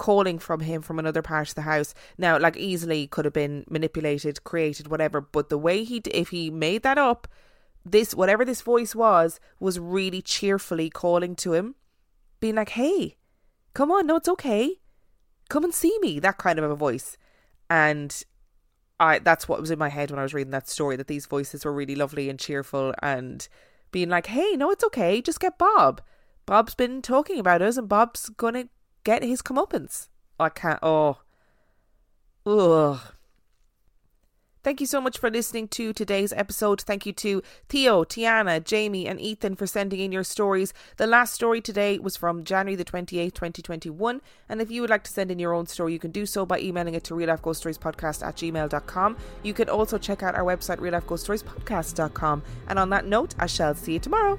calling 0.01 0.39
from 0.39 0.61
him 0.61 0.81
from 0.81 0.97
another 0.97 1.21
part 1.21 1.49
of 1.49 1.53
the 1.53 1.61
house. 1.61 1.93
Now, 2.17 2.39
like 2.39 2.57
easily 2.57 3.05
could 3.05 3.23
have 3.23 3.35
been 3.35 3.65
manipulated, 3.69 4.43
created, 4.43 4.87
whatever. 4.87 5.21
But 5.21 5.49
the 5.49 5.59
way 5.59 5.83
he, 5.83 6.01
if 6.09 6.29
he 6.29 6.49
made 6.49 6.81
that 6.81 6.97
up, 6.97 7.27
this 7.85 8.15
whatever 8.15 8.43
this 8.43 8.63
voice 8.63 8.95
was 8.95 9.39
was 9.59 9.77
really 9.77 10.23
cheerfully 10.23 10.89
calling 10.89 11.35
to 11.35 11.53
him, 11.53 11.75
being 12.39 12.55
like, 12.55 12.69
"Hey, 12.69 13.15
come 13.75 13.91
on, 13.91 14.07
no, 14.07 14.15
it's 14.15 14.27
okay, 14.29 14.81
come 15.49 15.63
and 15.63 15.73
see 15.73 15.95
me." 16.01 16.19
That 16.19 16.39
kind 16.39 16.57
of 16.57 16.71
a 16.71 16.75
voice, 16.75 17.15
and 17.69 18.23
I 18.99 19.19
that's 19.19 19.47
what 19.47 19.61
was 19.61 19.69
in 19.69 19.77
my 19.77 19.89
head 19.89 20.09
when 20.09 20.19
I 20.19 20.23
was 20.23 20.33
reading 20.33 20.51
that 20.51 20.67
story. 20.67 20.95
That 20.95 21.07
these 21.07 21.27
voices 21.27 21.63
were 21.63 21.73
really 21.73 21.95
lovely 21.95 22.27
and 22.27 22.39
cheerful 22.39 22.95
and 23.03 23.47
being 23.91 24.09
like, 24.09 24.27
"Hey, 24.27 24.55
no, 24.57 24.71
it's 24.71 24.83
okay, 24.85 25.21
just 25.21 25.39
get 25.39 25.59
Bob." 25.59 26.01
Bob's 26.47 26.73
been 26.73 27.03
talking 27.03 27.39
about 27.39 27.61
us, 27.61 27.77
and 27.77 27.87
Bob's 27.87 28.29
gonna 28.29 28.65
get 29.03 29.23
his 29.23 29.41
comeuppance. 29.41 30.07
I 30.39 30.49
can't. 30.49 30.79
Oh. 30.81 31.17
Ugh. 32.45 32.99
Thank 34.63 34.79
you 34.79 34.85
so 34.85 35.01
much 35.01 35.17
for 35.17 35.31
listening 35.31 35.67
to 35.69 35.91
today's 35.91 36.31
episode. 36.33 36.81
Thank 36.81 37.07
you 37.07 37.13
to 37.13 37.41
Theo, 37.67 38.03
Tiana, 38.03 38.63
Jamie, 38.63 39.07
and 39.07 39.19
Ethan 39.19 39.55
for 39.55 39.65
sending 39.65 39.99
in 39.99 40.11
your 40.11 40.23
stories. 40.23 40.71
The 40.97 41.07
last 41.07 41.33
story 41.33 41.61
today 41.61 41.97
was 41.97 42.15
from 42.15 42.43
January 42.43 42.75
the 42.75 42.85
28th, 42.85 43.33
2021. 43.33 44.21
And 44.47 44.61
if 44.61 44.69
you 44.69 44.81
would 44.81 44.91
like 44.91 45.03
to 45.05 45.11
send 45.11 45.31
in 45.31 45.39
your 45.39 45.53
own 45.53 45.65
story, 45.65 45.93
you 45.93 45.99
can 45.99 46.11
do 46.11 46.27
so 46.27 46.45
by 46.45 46.59
emailing 46.59 46.93
it 46.93 47.03
to 47.05 47.15
real 47.15 47.29
life 47.29 47.41
ghost 47.41 47.61
stories 47.61 47.79
podcast 47.79 48.23
at 48.25 48.35
gmail.com. 48.35 49.17
You 49.41 49.53
can 49.55 49.67
also 49.67 49.97
check 49.97 50.21
out 50.21 50.35
our 50.35 50.43
website, 50.43 50.79
real 50.79 50.93
life 50.93 51.07
ghost 51.07 51.23
stories 51.23 51.41
podcast.com. 51.41 52.43
And 52.67 52.77
on 52.77 52.91
that 52.91 53.07
note, 53.07 53.33
I 53.39 53.47
shall 53.47 53.73
see 53.73 53.93
you 53.93 53.99
tomorrow. 53.99 54.37